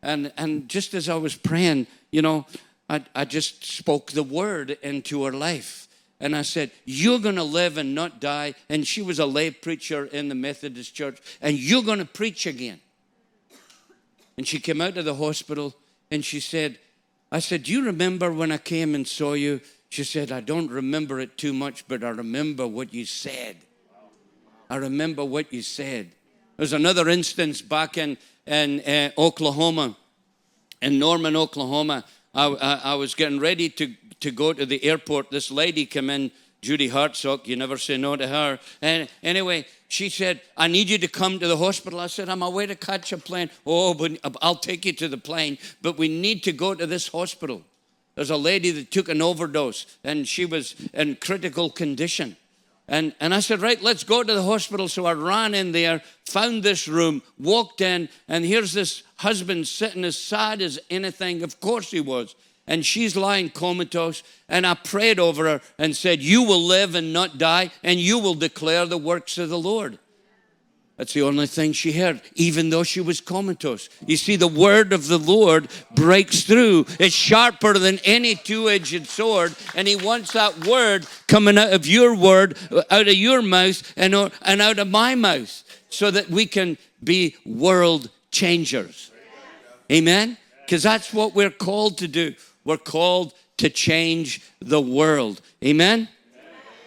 And, 0.02 0.32
and 0.36 0.68
just 0.68 0.94
as 0.94 1.08
I 1.08 1.16
was 1.16 1.34
praying, 1.34 1.86
you 2.10 2.22
know, 2.22 2.46
I, 2.88 3.04
I 3.14 3.24
just 3.24 3.64
spoke 3.64 4.12
the 4.12 4.22
word 4.22 4.78
into 4.82 5.24
her 5.24 5.32
life. 5.32 5.88
And 6.20 6.34
I 6.34 6.42
said, 6.42 6.70
You're 6.84 7.18
going 7.18 7.36
to 7.36 7.44
live 7.44 7.78
and 7.78 7.94
not 7.94 8.20
die. 8.20 8.54
And 8.68 8.86
she 8.86 9.02
was 9.02 9.18
a 9.18 9.26
lay 9.26 9.50
preacher 9.50 10.06
in 10.06 10.28
the 10.28 10.34
Methodist 10.34 10.94
church, 10.94 11.18
and 11.40 11.56
you're 11.56 11.82
going 11.82 11.98
to 11.98 12.04
preach 12.04 12.46
again. 12.46 12.80
And 14.38 14.46
she 14.46 14.60
came 14.60 14.80
out 14.80 14.96
of 14.96 15.04
the 15.04 15.16
hospital 15.16 15.74
and 16.10 16.24
she 16.24 16.38
said, 16.38 16.78
I 17.30 17.40
said, 17.40 17.64
Do 17.64 17.72
you 17.72 17.84
remember 17.84 18.32
when 18.32 18.52
I 18.52 18.58
came 18.58 18.94
and 18.94 19.06
saw 19.06 19.34
you? 19.34 19.60
She 19.90 20.04
said, 20.04 20.30
I 20.30 20.40
don't 20.40 20.70
remember 20.70 21.18
it 21.18 21.36
too 21.36 21.52
much, 21.52 21.86
but 21.88 22.04
I 22.04 22.10
remember 22.10 22.66
what 22.66 22.94
you 22.94 23.04
said. 23.04 23.56
I 24.70 24.76
remember 24.76 25.24
what 25.24 25.52
you 25.52 25.62
said. 25.62 26.12
There's 26.56 26.72
another 26.72 27.08
instance 27.08 27.60
back 27.60 27.98
in 27.98 28.16
in 28.46 28.80
uh, 28.80 29.10
Oklahoma, 29.18 29.96
in 30.80 30.98
Norman, 30.98 31.36
Oklahoma. 31.36 32.04
I, 32.34 32.46
I, 32.46 32.80
I, 32.84 32.94
was 32.94 33.14
getting 33.14 33.40
ready 33.40 33.68
to, 33.70 33.94
to 34.20 34.30
go 34.30 34.52
to 34.52 34.64
the 34.64 34.82
airport. 34.84 35.30
This 35.30 35.50
lady 35.50 35.84
came 35.84 36.08
in, 36.08 36.30
Judy 36.60 36.90
Hartsock. 36.90 37.46
You 37.46 37.56
never 37.56 37.78
say 37.78 37.96
no 37.96 38.16
to 38.16 38.26
her. 38.26 38.58
And 38.82 39.08
anyway, 39.22 39.66
she 39.88 40.08
said, 40.08 40.40
I 40.56 40.66
need 40.66 40.90
you 40.90 40.98
to 40.98 41.08
come 41.08 41.38
to 41.38 41.48
the 41.48 41.56
hospital. 41.56 42.00
I 42.00 42.08
said, 42.08 42.28
I'm 42.28 42.42
away 42.42 42.66
to 42.66 42.74
catch 42.74 43.12
a 43.12 43.18
plane. 43.18 43.50
Oh, 43.66 43.94
but 43.94 44.18
I'll 44.42 44.56
take 44.56 44.84
you 44.84 44.92
to 44.94 45.08
the 45.08 45.18
plane. 45.18 45.58
But 45.82 45.98
we 45.98 46.08
need 46.08 46.42
to 46.44 46.52
go 46.52 46.74
to 46.74 46.86
this 46.86 47.08
hospital. 47.08 47.62
There's 48.14 48.30
a 48.30 48.36
lady 48.36 48.72
that 48.72 48.90
took 48.90 49.08
an 49.08 49.22
overdose 49.22 49.86
and 50.02 50.26
she 50.26 50.44
was 50.44 50.74
in 50.92 51.16
critical 51.16 51.70
condition. 51.70 52.36
And, 52.88 53.14
and 53.20 53.34
I 53.34 53.40
said, 53.40 53.60
right, 53.60 53.80
let's 53.82 54.02
go 54.02 54.22
to 54.22 54.34
the 54.34 54.42
hospital. 54.42 54.88
So 54.88 55.04
I 55.04 55.12
ran 55.12 55.54
in 55.54 55.72
there, 55.72 56.02
found 56.24 56.62
this 56.62 56.88
room, 56.88 57.22
walked 57.38 57.82
in, 57.82 58.08
and 58.26 58.44
here's 58.44 58.72
this 58.72 59.02
husband 59.18 59.68
sitting 59.68 60.04
as 60.04 60.18
sad 60.18 60.62
as 60.62 60.80
anything. 60.90 61.42
Of 61.42 61.60
course 61.60 61.90
he 61.90 62.00
was. 62.00 62.34
And 62.68 62.86
she's 62.86 63.16
lying 63.16 63.50
comatose. 63.50 64.22
And 64.48 64.64
I 64.64 64.74
prayed 64.74 65.18
over 65.18 65.44
her 65.44 65.60
and 65.78 65.96
said, 65.96 66.22
You 66.22 66.44
will 66.44 66.62
live 66.62 66.94
and 66.94 67.12
not 67.12 67.38
die, 67.38 67.72
and 67.82 67.98
you 67.98 68.20
will 68.20 68.34
declare 68.34 68.86
the 68.86 68.98
works 68.98 69.38
of 69.38 69.48
the 69.48 69.58
Lord. 69.58 69.98
That's 70.98 71.12
the 71.12 71.22
only 71.22 71.46
thing 71.46 71.72
she 71.72 71.92
heard, 71.92 72.20
even 72.34 72.70
though 72.70 72.82
she 72.82 73.00
was 73.00 73.20
comatose. 73.20 73.88
You 74.04 74.16
see, 74.16 74.34
the 74.34 74.48
word 74.48 74.92
of 74.92 75.06
the 75.06 75.18
Lord 75.18 75.68
breaks 75.94 76.42
through. 76.42 76.86
It's 76.98 77.14
sharper 77.14 77.78
than 77.78 78.00
any 78.04 78.34
two 78.34 78.68
edged 78.68 79.06
sword, 79.06 79.54
and 79.76 79.86
He 79.86 79.94
wants 79.94 80.32
that 80.32 80.66
word 80.66 81.06
coming 81.28 81.56
out 81.56 81.72
of 81.72 81.86
your 81.86 82.16
word, 82.16 82.58
uh, 82.72 82.82
out 82.90 83.06
of 83.06 83.14
your 83.14 83.42
mouth, 83.42 83.80
and, 83.96 84.12
uh, 84.12 84.30
and 84.42 84.60
out 84.60 84.80
of 84.80 84.88
my 84.88 85.14
mouth, 85.14 85.62
so 85.88 86.10
that 86.10 86.30
we 86.30 86.46
can 86.46 86.76
be 87.02 87.36
world 87.46 88.10
changers. 88.32 89.12
Amen? 89.90 90.36
Because 90.64 90.82
that's 90.82 91.14
what 91.14 91.32
we're 91.32 91.48
called 91.48 91.98
to 91.98 92.08
do. 92.08 92.34
We're 92.68 92.76
called 92.76 93.32
to 93.56 93.70
change 93.70 94.42
the 94.60 94.78
world. 94.78 95.40
Amen? 95.64 96.06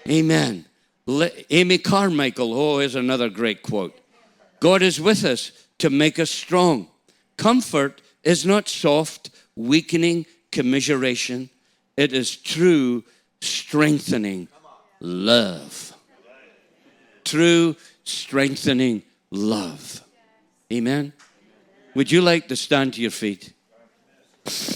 Amen. 0.08 0.66
Amen. 1.10 1.32
Amy 1.50 1.80
Carmichael, 1.80 2.54
oh, 2.54 2.78
is 2.78 2.94
another 2.94 3.30
great 3.30 3.64
quote. 3.64 4.00
God 4.60 4.84
is 4.84 5.02
with 5.02 5.26
us 5.26 5.52
to 5.80 5.90
make 5.90 6.20
us 6.20 6.30
strong. 6.30 6.88
Comfort 7.36 8.00
is 8.22 8.46
not 8.46 8.70
soft, 8.70 9.32
weakening 9.56 10.28
commiseration, 10.52 11.50
it 11.98 12.14
is 12.14 12.36
true 12.36 13.04
strengthening 13.42 14.50
love. 15.00 15.96
True 17.26 17.76
strengthening 18.04 19.02
love. 19.32 20.04
Amen. 20.72 21.12
Would 21.96 22.12
you 22.12 22.22
like 22.22 22.50
to 22.50 22.56
stand 22.56 22.94
to 22.94 23.02
your 23.02 23.10
feet? 23.10 23.54